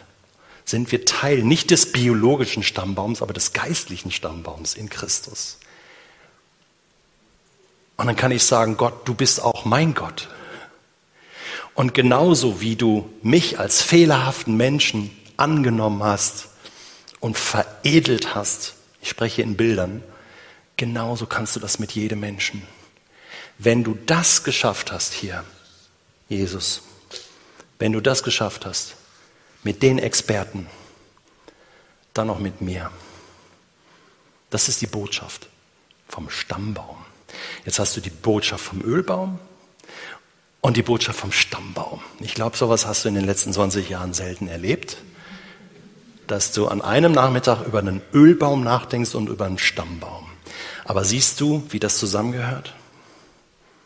sind 0.64 0.90
wir 0.90 1.04
Teil 1.04 1.42
nicht 1.42 1.70
des 1.70 1.92
biologischen 1.92 2.62
Stammbaums, 2.62 3.22
aber 3.22 3.32
des 3.32 3.52
geistlichen 3.52 4.10
Stammbaums 4.10 4.74
in 4.74 4.88
Christus. 4.88 5.58
Und 7.96 8.06
dann 8.06 8.16
kann 8.16 8.32
ich 8.32 8.44
sagen, 8.44 8.76
Gott, 8.76 9.06
du 9.06 9.14
bist 9.14 9.40
auch 9.40 9.64
mein 9.64 9.94
Gott. 9.94 10.28
Und 11.76 11.92
genauso 11.92 12.62
wie 12.62 12.74
du 12.74 13.08
mich 13.22 13.60
als 13.60 13.82
fehlerhaften 13.82 14.56
Menschen 14.56 15.10
angenommen 15.36 16.02
hast 16.02 16.48
und 17.20 17.36
veredelt 17.36 18.34
hast, 18.34 18.74
ich 19.02 19.10
spreche 19.10 19.42
in 19.42 19.58
Bildern, 19.58 20.02
genauso 20.78 21.26
kannst 21.26 21.54
du 21.54 21.60
das 21.60 21.78
mit 21.78 21.92
jedem 21.92 22.20
Menschen. 22.20 22.62
Wenn 23.58 23.84
du 23.84 23.96
das 24.06 24.42
geschafft 24.42 24.90
hast 24.90 25.12
hier, 25.12 25.44
Jesus, 26.30 26.80
wenn 27.78 27.92
du 27.92 28.00
das 28.00 28.22
geschafft 28.22 28.64
hast, 28.64 28.96
mit 29.62 29.82
den 29.82 29.98
Experten, 29.98 30.66
dann 32.14 32.30
auch 32.30 32.38
mit 32.38 32.62
mir. 32.62 32.90
Das 34.48 34.70
ist 34.70 34.80
die 34.80 34.86
Botschaft 34.86 35.46
vom 36.08 36.30
Stammbaum. 36.30 37.04
Jetzt 37.66 37.78
hast 37.78 37.94
du 37.98 38.00
die 38.00 38.10
Botschaft 38.10 38.64
vom 38.64 38.80
Ölbaum 38.80 39.38
und 40.66 40.76
die 40.76 40.82
Botschaft 40.82 41.20
vom 41.20 41.30
Stammbaum. 41.30 42.00
Ich 42.18 42.34
glaube, 42.34 42.56
sowas 42.56 42.86
hast 42.86 43.04
du 43.04 43.08
in 43.08 43.14
den 43.14 43.24
letzten 43.24 43.52
20 43.52 43.88
Jahren 43.88 44.12
selten 44.12 44.48
erlebt, 44.48 44.96
dass 46.26 46.50
du 46.50 46.66
an 46.66 46.82
einem 46.82 47.12
Nachmittag 47.12 47.64
über 47.64 47.78
einen 47.78 48.02
Ölbaum 48.12 48.64
nachdenkst 48.64 49.14
und 49.14 49.28
über 49.28 49.46
einen 49.46 49.58
Stammbaum. 49.58 50.26
Aber 50.84 51.04
siehst 51.04 51.40
du, 51.40 51.64
wie 51.68 51.78
das 51.78 51.98
zusammengehört? 51.98 52.74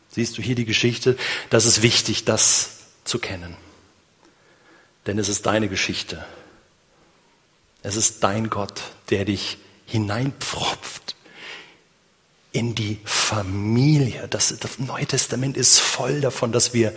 Siehst 0.08 0.38
du 0.38 0.42
hier 0.42 0.54
die 0.54 0.64
Geschichte? 0.64 1.18
Das 1.50 1.66
ist 1.66 1.82
wichtig, 1.82 2.24
das 2.24 2.78
zu 3.04 3.18
kennen. 3.18 3.58
Denn 5.04 5.18
es 5.18 5.28
ist 5.28 5.44
deine 5.44 5.68
Geschichte. 5.68 6.24
Es 7.82 7.96
ist 7.96 8.24
dein 8.24 8.48
Gott, 8.48 8.80
der 9.10 9.26
dich 9.26 9.58
hineinpfropft 9.84 11.14
in 12.52 12.74
die 12.74 12.98
Familie. 13.04 14.26
Das, 14.28 14.54
das 14.58 14.78
Neue 14.78 15.06
Testament 15.06 15.56
ist 15.56 15.78
voll 15.78 16.20
davon, 16.20 16.52
dass 16.52 16.74
wir 16.74 16.92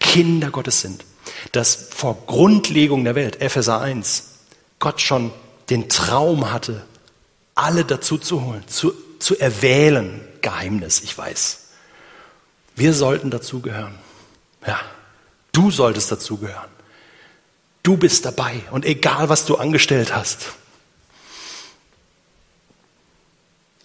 Kinder 0.00 0.50
Gottes 0.50 0.80
sind. 0.80 1.04
Dass 1.52 1.74
vor 1.90 2.22
Grundlegung 2.26 3.04
der 3.04 3.14
Welt, 3.14 3.40
Epheser 3.40 3.80
1, 3.80 4.24
Gott 4.78 5.00
schon 5.00 5.32
den 5.70 5.88
Traum 5.88 6.50
hatte, 6.50 6.84
alle 7.54 7.84
dazu 7.84 8.18
zu 8.18 8.44
holen, 8.44 8.66
zu, 8.66 8.92
zu 9.18 9.38
erwählen. 9.38 10.20
Geheimnis, 10.40 11.00
ich 11.00 11.16
weiß. 11.16 11.58
Wir 12.76 12.94
sollten 12.94 13.30
dazugehören. 13.30 13.94
Ja, 14.66 14.80
du 15.52 15.70
solltest 15.70 16.10
dazugehören. 16.12 16.70
Du 17.82 17.96
bist 17.96 18.24
dabei 18.24 18.62
und 18.70 18.84
egal, 18.84 19.28
was 19.28 19.46
du 19.46 19.56
angestellt 19.56 20.14
hast, 20.14 20.52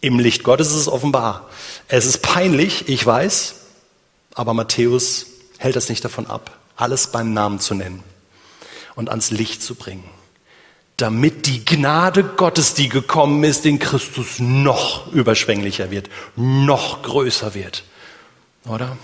Im 0.03 0.19
Licht 0.19 0.43
Gottes 0.43 0.67
ist 0.71 0.75
es 0.75 0.87
offenbar. 0.89 1.49
Es 1.87 2.05
ist 2.05 2.21
peinlich, 2.21 2.89
ich 2.89 3.05
weiß, 3.05 3.55
aber 4.33 4.53
Matthäus 4.53 5.27
hält 5.59 5.77
es 5.77 5.87
nicht 5.87 6.03
davon 6.03 6.27
ab, 6.27 6.59
alles 6.75 7.07
beim 7.07 7.33
Namen 7.33 7.61
zu 7.61 7.73
nennen 7.73 8.03
und 8.95 9.07
ans 9.07 9.31
Licht 9.31 9.63
zu 9.63 9.75
bringen. 9.75 10.03
damit 10.97 11.47
die 11.47 11.65
Gnade 11.65 12.23
Gottes, 12.23 12.75
die 12.75 12.89
gekommen 12.89 13.43
ist, 13.43 13.65
in 13.65 13.79
Christus 13.79 14.39
noch 14.39 15.11
überschwänglicher 15.11 15.91
wird, 15.91 16.09
noch 16.35 17.01
größer 17.01 17.53
wird. 17.53 17.83
Oder? 18.65 18.97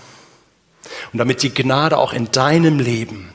Und 1.12 1.18
damit 1.18 1.42
die 1.42 1.52
Gnade 1.52 1.98
auch 1.98 2.12
in 2.12 2.30
deinem 2.30 2.78
Leben 2.78 3.32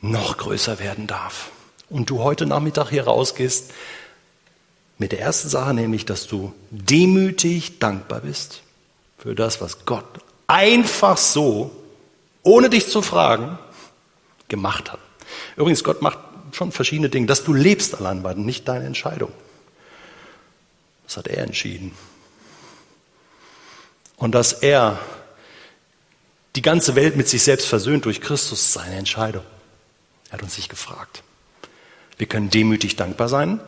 noch 0.00 0.36
größer 0.36 0.78
werden 0.80 1.06
darf. 1.06 1.50
Und 1.88 2.10
du 2.10 2.22
heute 2.22 2.46
Nachmittag 2.46 2.90
hier 2.90 3.04
rausgehst 3.04 3.70
mit 4.98 5.12
der 5.12 5.20
ersten 5.20 5.48
Sache, 5.48 5.74
nämlich, 5.74 6.06
dass 6.06 6.26
du 6.26 6.52
demütig 6.70 7.78
dankbar 7.78 8.20
bist 8.20 8.62
für 9.18 9.34
das, 9.34 9.60
was 9.60 9.84
Gott 9.84 10.06
einfach 10.46 11.16
so, 11.16 11.70
ohne 12.42 12.70
dich 12.70 12.88
zu 12.88 13.02
fragen, 13.02 13.58
gemacht 14.48 14.92
hat. 14.92 15.00
Übrigens, 15.56 15.82
Gott 15.84 16.02
macht 16.02 16.18
schon 16.52 16.72
verschiedene 16.72 17.08
Dinge. 17.08 17.26
Dass 17.26 17.44
du 17.44 17.52
lebst 17.52 17.94
allein 17.94 18.22
war 18.22 18.34
nicht 18.34 18.68
deine 18.68 18.86
Entscheidung. 18.86 19.32
Das 21.06 21.16
hat 21.16 21.26
er 21.26 21.42
entschieden. 21.42 21.92
Und 24.16 24.34
dass 24.34 24.52
er 24.52 24.98
die 26.54 26.62
ganze 26.62 26.94
Welt 26.94 27.16
mit 27.16 27.28
sich 27.28 27.42
selbst 27.42 27.66
versöhnt 27.66 28.06
durch 28.06 28.20
Christus, 28.20 28.72
seine 28.72 28.94
Entscheidung. 28.96 29.44
Er 30.28 30.34
hat 30.34 30.42
uns 30.42 30.56
nicht 30.56 30.70
gefragt. 30.70 31.22
Wir 32.16 32.26
können 32.26 32.48
demütig 32.48 32.96
dankbar 32.96 33.28
sein. 33.28 33.60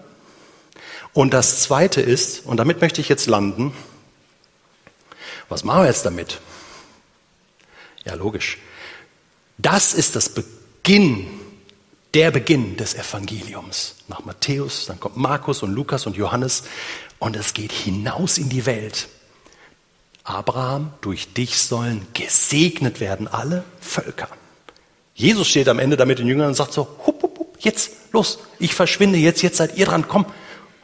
Und 1.18 1.34
das 1.34 1.62
Zweite 1.62 2.00
ist, 2.00 2.46
und 2.46 2.58
damit 2.58 2.80
möchte 2.80 3.00
ich 3.00 3.08
jetzt 3.08 3.26
landen, 3.26 3.72
was 5.48 5.64
machen 5.64 5.82
wir 5.82 5.88
jetzt 5.88 6.06
damit? 6.06 6.38
Ja, 8.04 8.14
logisch. 8.14 8.58
Das 9.56 9.94
ist 9.94 10.14
das 10.14 10.28
Beginn, 10.28 11.26
der 12.14 12.30
Beginn 12.30 12.76
des 12.76 12.94
Evangeliums. 12.94 13.96
Nach 14.06 14.24
Matthäus, 14.24 14.86
dann 14.86 15.00
kommt 15.00 15.16
Markus 15.16 15.64
und 15.64 15.74
Lukas 15.74 16.06
und 16.06 16.16
Johannes 16.16 16.62
und 17.18 17.34
es 17.34 17.52
geht 17.52 17.72
hinaus 17.72 18.38
in 18.38 18.48
die 18.48 18.64
Welt. 18.64 19.08
Abraham, 20.22 20.92
durch 21.00 21.34
dich 21.34 21.58
sollen 21.58 22.06
gesegnet 22.14 23.00
werden 23.00 23.26
alle 23.26 23.64
Völker. 23.80 24.28
Jesus 25.16 25.48
steht 25.48 25.66
am 25.66 25.80
Ende 25.80 25.96
da 25.96 26.04
mit 26.04 26.20
den 26.20 26.28
Jüngern 26.28 26.46
und 26.46 26.54
sagt 26.54 26.72
so, 26.72 26.86
hup, 27.04 27.20
hup, 27.24 27.38
hup, 27.40 27.58
jetzt, 27.58 27.90
los, 28.12 28.38
ich 28.60 28.72
verschwinde 28.72 29.18
jetzt, 29.18 29.42
jetzt 29.42 29.56
seid 29.56 29.76
ihr 29.76 29.86
dran, 29.86 30.06
komm, 30.06 30.24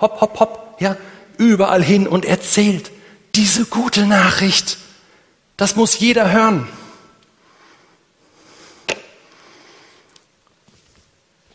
hopp, 0.05 0.21
hopp, 0.21 0.41
hopp, 0.41 0.77
ja, 0.81 0.97
überall 1.39 1.83
hin 1.83 2.07
und 2.07 2.27
erzählt 2.27 2.91
diese 3.35 3.65
gute 3.65 4.07
Nachricht. 4.07 4.77
Das 5.57 5.77
muss 5.77 5.99
jeder 5.99 6.31
hören. 6.31 6.69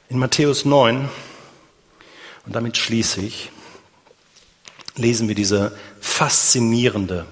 In 0.10 0.18
Matthäus 0.18 0.66
9, 0.66 1.08
und 2.46 2.56
damit 2.56 2.78
schließe 2.78 3.22
ich, 3.22 3.52
lesen 4.96 5.28
wir 5.28 5.36
diese 5.36 5.78
faszinierende 6.02 7.28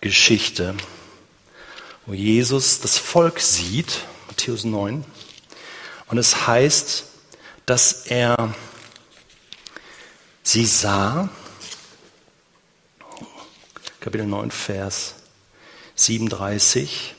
Geschichte, 0.00 0.74
wo 2.06 2.12
Jesus 2.12 2.80
das 2.80 2.98
Volk 2.98 3.38
sieht, 3.38 4.00
Matthäus 4.26 4.64
9, 4.64 5.04
und 6.08 6.18
es 6.18 6.48
heißt, 6.48 7.04
dass 7.66 8.06
er 8.06 8.54
sie 10.44 10.66
sah, 10.66 11.28
Kapitel 13.98 14.26
9, 14.26 14.52
Vers 14.52 15.14
37, 15.96 17.14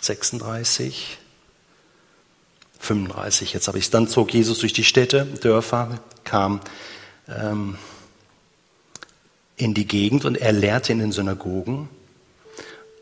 36, 0.00 1.18
35, 2.80 3.52
jetzt 3.52 3.68
habe 3.68 3.78
ich 3.78 3.84
es. 3.84 3.90
Dann 3.90 4.08
zog 4.08 4.32
Jesus 4.32 4.58
durch 4.60 4.72
die 4.72 4.84
Städte, 4.84 5.26
Dörfer, 5.26 6.00
kam 6.24 6.60
ähm, 7.28 7.76
in 9.56 9.74
die 9.74 9.86
Gegend 9.86 10.24
und 10.24 10.36
er 10.36 10.52
lehrte 10.52 10.92
in 10.92 11.00
den 11.00 11.12
Synagogen 11.12 11.90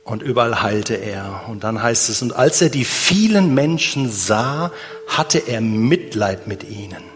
und 0.03 0.23
überall 0.23 0.63
heilte 0.63 0.95
er. 0.95 1.49
Und 1.49 1.63
dann 1.63 1.81
heißt 1.81 2.09
es, 2.09 2.23
und 2.23 2.33
als 2.35 2.61
er 2.63 2.71
die 2.71 2.85
vielen 2.85 3.55
Menschen 3.55 4.11
sah, 4.11 4.73
hatte 5.07 5.39
er 5.39 5.61
Mitleid 5.61 6.49
mit 6.49 6.65
ihnen. 6.65 7.16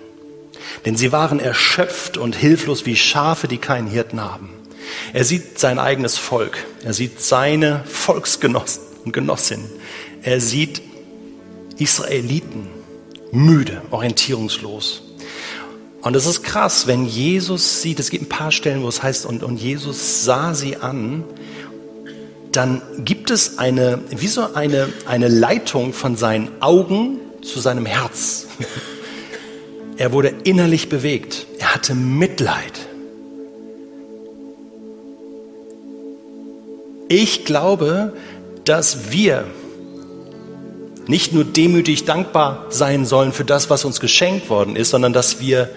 Denn 0.84 0.96
sie 0.96 1.12
waren 1.12 1.40
erschöpft 1.40 2.16
und 2.16 2.36
hilflos 2.36 2.86
wie 2.86 2.96
Schafe, 2.96 3.48
die 3.48 3.58
keinen 3.58 3.86
Hirten 3.86 4.20
haben. 4.20 4.50
Er 5.12 5.24
sieht 5.24 5.58
sein 5.58 5.78
eigenes 5.78 6.18
Volk. 6.18 6.64
Er 6.84 6.94
sieht 6.94 7.20
seine 7.20 7.84
Volksgenossen 7.86 8.82
und 9.04 9.12
Genossinnen. 9.12 9.70
Er 10.22 10.40
sieht 10.40 10.82
Israeliten 11.78 12.68
müde, 13.32 13.82
orientierungslos. 13.90 15.02
Und 16.02 16.16
es 16.16 16.26
ist 16.26 16.42
krass, 16.42 16.86
wenn 16.86 17.04
Jesus 17.04 17.82
sieht, 17.82 18.00
es 18.00 18.10
gibt 18.10 18.24
ein 18.24 18.28
paar 18.28 18.52
Stellen, 18.52 18.82
wo 18.82 18.88
es 18.88 19.02
heißt, 19.02 19.26
und, 19.26 19.42
und 19.42 19.58
Jesus 19.58 20.24
sah 20.24 20.54
sie 20.54 20.76
an, 20.76 21.24
dann 22.52 22.82
gibt 23.04 23.30
es 23.30 23.58
eine, 23.58 24.00
wie 24.10 24.26
so 24.26 24.54
eine, 24.54 24.88
eine 25.06 25.28
Leitung 25.28 25.92
von 25.92 26.16
seinen 26.16 26.48
Augen 26.60 27.18
zu 27.42 27.60
seinem 27.60 27.86
Herz. 27.86 28.46
Er 30.00 30.12
wurde 30.12 30.32
innerlich 30.44 30.88
bewegt. 30.88 31.46
Er 31.58 31.74
hatte 31.74 31.94
Mitleid. 31.94 32.88
Ich 37.10 37.44
glaube, 37.44 38.14
dass 38.64 39.12
wir 39.12 39.44
nicht 41.06 41.34
nur 41.34 41.44
demütig 41.44 42.06
dankbar 42.06 42.64
sein 42.70 43.04
sollen 43.04 43.32
für 43.32 43.44
das, 43.44 43.68
was 43.68 43.84
uns 43.84 44.00
geschenkt 44.00 44.48
worden 44.48 44.74
ist, 44.74 44.88
sondern 44.88 45.12
dass 45.12 45.38
wir 45.38 45.68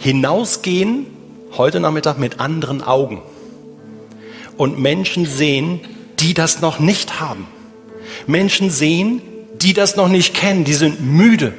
hinausgehen 0.00 1.06
heute 1.56 1.78
Nachmittag 1.78 2.18
mit 2.18 2.40
anderen 2.40 2.82
Augen 2.82 3.22
und 4.56 4.80
Menschen 4.80 5.26
sehen, 5.26 5.78
die 6.18 6.34
das 6.34 6.60
noch 6.60 6.80
nicht 6.80 7.20
haben. 7.20 7.46
Menschen 8.26 8.68
sehen, 8.68 9.22
die 9.62 9.74
das 9.74 9.94
noch 9.94 10.08
nicht 10.08 10.34
kennen, 10.34 10.64
die 10.64 10.74
sind 10.74 11.00
müde, 11.00 11.54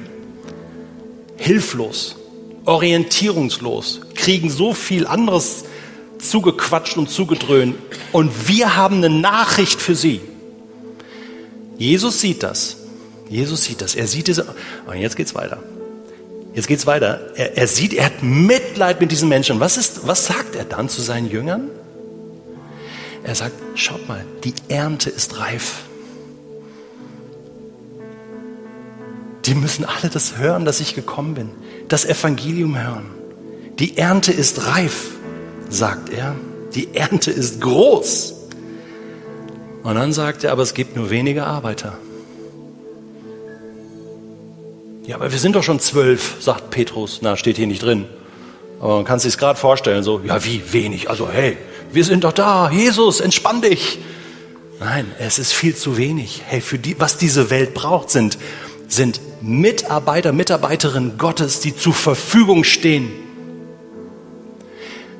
hilflos, 1.47 2.17
orientierungslos, 2.65 4.01
kriegen 4.15 4.49
so 4.49 4.73
viel 4.73 5.07
anderes 5.07 5.63
zugequatscht 6.19 6.97
und 6.97 7.09
zugedröhnt 7.09 7.75
und 8.11 8.49
wir 8.49 8.75
haben 8.75 8.97
eine 8.97 9.09
Nachricht 9.09 9.79
für 9.79 9.95
sie. 9.95 10.19
Jesus 11.77 12.19
sieht 12.19 12.43
das. 12.43 12.77
Jesus 13.29 13.63
sieht 13.63 13.81
das. 13.81 13.95
Er 13.95 14.07
sieht 14.07 14.27
diese. 14.27 14.45
Und 14.87 14.97
jetzt 14.97 15.15
geht's 15.15 15.35
weiter. 15.35 15.59
Jetzt 16.53 16.67
geht's 16.67 16.85
weiter. 16.85 17.31
Er, 17.35 17.57
er 17.57 17.67
sieht, 17.67 17.93
er 17.93 18.05
hat 18.05 18.23
Mitleid 18.23 18.99
mit 18.99 19.11
diesen 19.11 19.29
Menschen. 19.29 19.59
Was 19.59 19.77
ist, 19.77 20.07
was 20.07 20.25
sagt 20.25 20.55
er 20.55 20.65
dann 20.65 20.89
zu 20.89 21.01
seinen 21.01 21.29
Jüngern? 21.29 21.69
Er 23.23 23.35
sagt, 23.35 23.53
schaut 23.75 24.07
mal, 24.07 24.25
die 24.43 24.53
Ernte 24.67 25.09
ist 25.09 25.39
reif. 25.39 25.83
Die 29.47 29.55
müssen 29.55 29.85
alle 29.85 30.09
das 30.11 30.37
hören, 30.37 30.65
dass 30.65 30.81
ich 30.81 30.93
gekommen 30.93 31.33
bin. 31.33 31.49
Das 31.87 32.03
Evangelium 32.03 32.77
hören. 32.77 33.05
Die 33.79 33.97
Ernte 33.97 34.33
ist 34.33 34.67
reif, 34.67 35.11
sagt 35.69 36.09
er. 36.09 36.35
Die 36.75 36.93
Ernte 36.93 37.31
ist 37.31 37.61
groß. 37.61 38.35
Und 39.83 39.95
dann 39.95 40.11
sagt 40.11 40.43
er, 40.43 40.51
aber 40.51 40.63
es 40.63 40.73
gibt 40.73 40.97
nur 40.97 41.09
wenige 41.09 41.45
Arbeiter. 41.45 41.97
Ja, 45.05 45.15
aber 45.15 45.31
wir 45.31 45.39
sind 45.39 45.55
doch 45.55 45.63
schon 45.63 45.79
zwölf, 45.79 46.35
sagt 46.41 46.69
Petrus. 46.69 47.19
Na, 47.21 47.37
steht 47.37 47.55
hier 47.55 47.67
nicht 47.67 47.81
drin. 47.81 48.05
Aber 48.81 48.97
man 48.97 49.05
kann 49.05 49.19
sich 49.19 49.37
gerade 49.37 49.57
vorstellen, 49.57 50.03
so, 50.03 50.19
ja, 50.25 50.43
wie 50.43 50.61
wenig? 50.73 51.09
Also, 51.09 51.29
hey, 51.29 51.55
wir 51.93 52.03
sind 52.03 52.25
doch 52.25 52.33
da. 52.33 52.69
Jesus, 52.69 53.21
entspann 53.21 53.61
dich. 53.61 53.99
Nein, 54.81 55.09
es 55.19 55.39
ist 55.39 55.53
viel 55.53 55.73
zu 55.73 55.95
wenig. 55.95 56.43
Hey, 56.45 56.59
für 56.59 56.77
die, 56.77 56.99
was 56.99 57.17
diese 57.17 57.49
Welt 57.49 57.73
braucht, 57.73 58.09
sind, 58.09 58.37
sind 58.89 59.21
Mitarbeiter, 59.41 60.33
Mitarbeiterinnen 60.33 61.17
Gottes, 61.17 61.59
die 61.59 61.75
zur 61.75 61.93
Verfügung 61.93 62.63
stehen. 62.63 63.09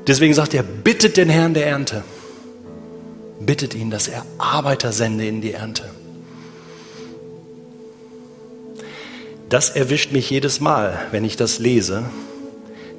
Deswegen 0.07 0.33
sagt 0.33 0.53
er, 0.53 0.63
bittet 0.63 1.17
den 1.17 1.29
Herrn 1.29 1.53
der 1.53 1.67
Ernte 1.67 2.03
bittet 3.39 3.73
ihn, 3.75 3.89
dass 3.89 4.07
er 4.07 4.25
Arbeiter 4.37 4.91
sende 4.91 5.27
in 5.27 5.41
die 5.41 5.53
Ernte. 5.53 5.89
Das 9.49 9.69
erwischt 9.69 10.11
mich 10.11 10.29
jedes 10.29 10.59
Mal, 10.59 10.99
wenn 11.11 11.23
ich 11.23 11.37
das 11.37 11.59
lese, 11.59 12.03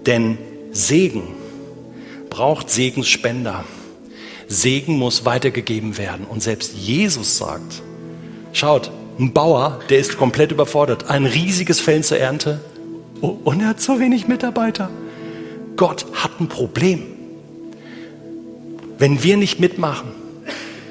denn 0.06 0.38
Segen 0.72 1.22
braucht 2.30 2.70
Segensspender. 2.70 3.64
Segen 4.46 4.96
muss 4.96 5.26
weitergegeben 5.26 5.98
werden. 5.98 6.24
Und 6.24 6.42
selbst 6.42 6.72
Jesus 6.74 7.36
sagt, 7.36 7.82
schaut, 8.54 8.90
ein 9.18 9.32
Bauer, 9.32 9.80
der 9.88 9.98
ist 9.98 10.16
komplett 10.16 10.52
überfordert, 10.52 11.10
ein 11.10 11.26
riesiges 11.26 11.80
Feld 11.80 12.04
zur 12.04 12.18
Ernte 12.18 12.60
und 13.20 13.60
er 13.60 13.68
hat 13.68 13.80
so 13.80 13.98
wenig 13.98 14.28
Mitarbeiter. 14.28 14.90
Gott 15.76 16.06
hat 16.12 16.40
ein 16.40 16.48
Problem. 16.48 17.02
Wenn 18.98 19.22
wir 19.22 19.36
nicht 19.36 19.60
mitmachen, 19.60 20.08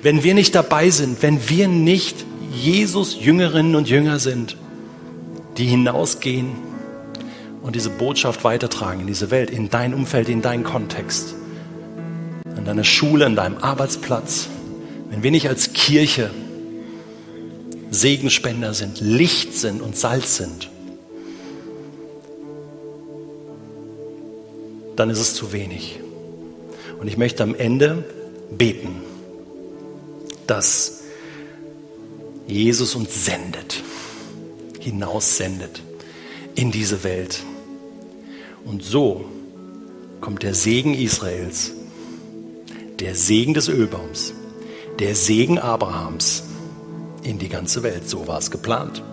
wenn 0.02 0.24
wir 0.24 0.34
nicht 0.34 0.56
dabei 0.56 0.90
sind, 0.90 1.22
wenn 1.22 1.50
wir 1.50 1.68
nicht 1.68 2.26
Jesus 2.54 3.18
Jüngerinnen 3.20 3.76
und 3.76 3.90
Jünger 3.90 4.20
sind, 4.20 4.58
die 5.58 5.66
hinausgehen 5.66 6.52
und 7.62 7.76
diese 7.76 7.90
Botschaft 7.90 8.44
weitertragen 8.44 9.02
in 9.02 9.08
diese 9.08 9.32
Welt, 9.32 9.50
in 9.50 9.70
dein 9.70 9.94
Umfeld, 9.94 10.30
in 10.30 10.42
deinen 10.42 10.64
Kontext, 10.64 11.36
an 12.56 12.66
deiner 12.66 12.84
Schule, 12.84 13.26
an 13.26 13.36
deinem 13.36 13.58
Arbeitsplatz. 13.58 14.48
Wenn 15.10 15.24
wir 15.24 15.32
nicht 15.32 15.50
als 15.50 15.74
Kirche 15.74 16.32
Segenspender 17.90 18.74
sind, 18.74 19.00
Licht 19.00 19.54
sind 19.54 19.82
und 19.82 19.98
Salz 19.98 20.38
sind, 20.38 20.70
dann 24.96 25.10
ist 25.10 25.20
es 25.20 25.36
zu 25.36 25.54
wenig. 25.54 26.00
Und 27.00 27.08
ich 27.08 27.18
möchte 27.18 27.44
am 27.44 27.56
Ende 27.56 28.04
beten, 28.52 29.02
dass 30.48 31.04
Jesus 32.48 32.96
uns 32.96 33.26
sendet, 33.26 33.84
hinaussendet 34.80 35.82
in 36.56 36.72
diese 36.72 37.04
Welt. 37.04 37.44
Und 38.66 38.84
so 38.84 39.26
kommt 40.22 40.44
der 40.44 40.56
Segen 40.56 40.94
Israels, 40.94 41.72
der 43.00 43.16
Segen 43.16 43.54
des 43.54 43.68
Ölbaums, 43.70 44.34
der 45.00 45.14
Segen 45.14 45.60
Abrahams 45.60 46.44
in 47.28 47.38
die 47.38 47.50
ganze 47.50 47.84
Welt. 47.84 48.08
So 48.08 48.28
war 48.28 48.40
es 48.40 48.50
geplant. 48.50 49.04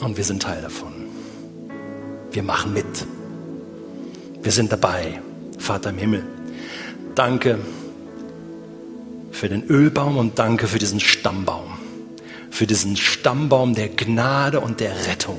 Und 0.00 0.16
wir 0.16 0.24
sind 0.24 0.42
Teil 0.42 0.62
davon. 0.62 0.92
Wir 2.30 2.42
machen 2.42 2.72
mit. 2.72 2.84
Wir 4.42 4.52
sind 4.52 4.72
dabei, 4.72 5.20
Vater 5.58 5.90
im 5.90 5.98
Himmel. 5.98 6.24
Danke 7.14 7.58
für 9.30 9.48
den 9.48 9.64
Ölbaum 9.64 10.16
und 10.16 10.38
danke 10.38 10.66
für 10.66 10.78
diesen 10.78 11.00
Stammbaum. 11.00 11.78
Für 12.50 12.66
diesen 12.66 12.96
Stammbaum 12.96 13.74
der 13.74 13.88
Gnade 13.88 14.60
und 14.60 14.80
der 14.80 15.06
Rettung. 15.08 15.38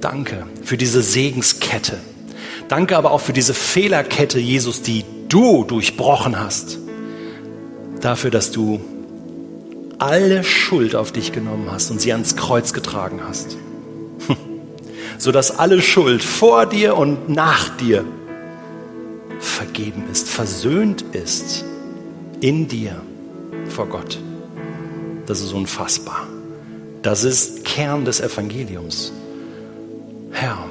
Danke 0.00 0.46
für 0.62 0.76
diese 0.76 1.02
Segenskette. 1.02 1.98
Danke 2.68 2.96
aber 2.96 3.10
auch 3.10 3.20
für 3.20 3.32
diese 3.32 3.54
Fehlerkette, 3.54 4.38
Jesus, 4.38 4.82
die 4.82 5.04
du 5.28 5.64
durchbrochen 5.64 6.38
hast. 6.38 6.78
Dafür, 8.00 8.30
dass 8.30 8.52
du 8.52 8.80
alle 10.00 10.42
Schuld 10.44 10.96
auf 10.96 11.12
dich 11.12 11.30
genommen 11.30 11.70
hast 11.70 11.90
und 11.90 12.00
sie 12.00 12.12
ans 12.12 12.34
Kreuz 12.34 12.72
getragen 12.72 13.20
hast. 13.22 13.56
Sodass 15.18 15.58
alle 15.58 15.82
Schuld 15.82 16.24
vor 16.24 16.66
dir 16.66 16.96
und 16.96 17.28
nach 17.28 17.68
dir 17.76 18.04
vergeben 19.38 20.04
ist, 20.10 20.28
versöhnt 20.28 21.02
ist 21.12 21.64
in 22.40 22.66
dir 22.66 23.02
vor 23.68 23.86
Gott. 23.86 24.18
Das 25.26 25.42
ist 25.42 25.52
unfassbar. 25.52 26.26
Das 27.02 27.24
ist 27.24 27.64
Kern 27.64 28.04
des 28.04 28.20
Evangeliums. 28.20 29.12
Herr, 30.30 30.66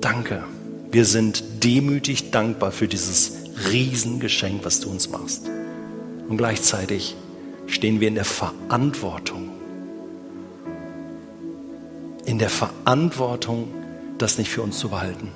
danke. 0.00 0.42
Wir 0.90 1.04
sind 1.04 1.44
demütig 1.62 2.30
dankbar 2.32 2.72
für 2.72 2.88
dieses 2.88 3.32
Riesengeschenk, 3.70 4.64
was 4.64 4.80
du 4.80 4.90
uns 4.90 5.08
machst. 5.08 5.48
Und 6.28 6.36
gleichzeitig 6.36 7.16
stehen 7.66 8.00
wir 8.00 8.08
in 8.08 8.14
der 8.14 8.24
Verantwortung, 8.24 9.50
in 12.24 12.38
der 12.38 12.50
Verantwortung, 12.50 13.68
das 14.18 14.38
nicht 14.38 14.50
für 14.50 14.62
uns 14.62 14.78
zu 14.78 14.88
behalten, 14.88 15.28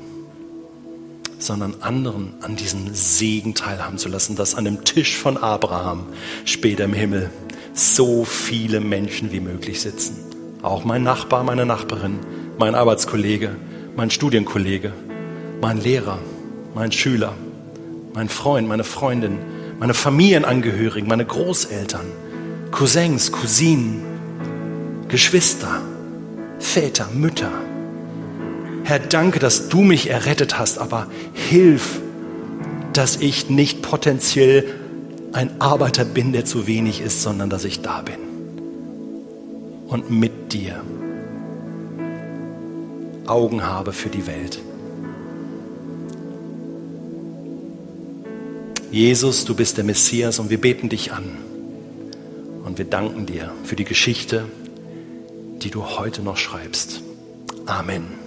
sondern 1.38 1.74
anderen 1.80 2.34
an 2.42 2.56
diesem 2.56 2.94
Segen 2.94 3.54
teilhaben 3.54 3.98
zu 3.98 4.08
lassen, 4.08 4.36
dass 4.36 4.54
an 4.54 4.64
dem 4.64 4.84
Tisch 4.84 5.16
von 5.16 5.36
Abraham 5.36 6.06
später 6.44 6.84
im 6.84 6.92
Himmel 6.92 7.30
so 7.72 8.24
viele 8.24 8.80
Menschen 8.80 9.32
wie 9.32 9.40
möglich 9.40 9.80
sitzen. 9.80 10.16
Auch 10.62 10.84
mein 10.84 11.02
Nachbar, 11.02 11.44
meine 11.44 11.64
Nachbarin, 11.64 12.18
mein 12.58 12.74
Arbeitskollege, 12.74 13.56
mein 13.96 14.10
Studienkollege, 14.10 14.92
mein 15.60 15.80
Lehrer, 15.80 16.18
mein 16.74 16.92
Schüler, 16.92 17.34
mein 18.14 18.28
Freund, 18.28 18.68
meine 18.68 18.84
Freundin, 18.84 19.38
meine 19.80 19.94
Familienangehörigen, 19.94 21.08
meine 21.08 21.24
Großeltern, 21.24 22.04
Cousins, 22.70 23.32
Cousinen, 23.32 24.02
Geschwister, 25.08 25.80
Väter, 26.58 27.08
Mütter. 27.14 27.50
Herr, 28.84 28.98
danke, 28.98 29.38
dass 29.38 29.70
du 29.70 29.80
mich 29.80 30.10
errettet 30.10 30.58
hast, 30.58 30.78
aber 30.78 31.06
hilf, 31.32 31.98
dass 32.92 33.16
ich 33.16 33.48
nicht 33.48 33.80
potenziell 33.80 34.66
ein 35.32 35.62
Arbeiter 35.62 36.04
bin, 36.04 36.32
der 36.32 36.44
zu 36.44 36.66
wenig 36.66 37.00
ist, 37.00 37.22
sondern 37.22 37.48
dass 37.48 37.64
ich 37.64 37.80
da 37.80 38.02
bin 38.02 38.18
und 39.88 40.10
mit 40.10 40.52
dir 40.52 40.82
Augen 43.26 43.64
habe 43.64 43.92
für 43.92 44.10
die 44.10 44.26
Welt. 44.26 44.60
Jesus, 48.90 49.44
du 49.44 49.54
bist 49.54 49.76
der 49.76 49.84
Messias 49.84 50.40
und 50.40 50.50
wir 50.50 50.60
beten 50.60 50.88
dich 50.88 51.12
an. 51.12 51.38
Und 52.64 52.78
wir 52.78 52.84
danken 52.84 53.24
dir 53.26 53.52
für 53.64 53.76
die 53.76 53.84
Geschichte, 53.84 54.46
die 55.62 55.70
du 55.70 55.84
heute 55.84 56.22
noch 56.22 56.36
schreibst. 56.36 57.00
Amen. 57.66 58.19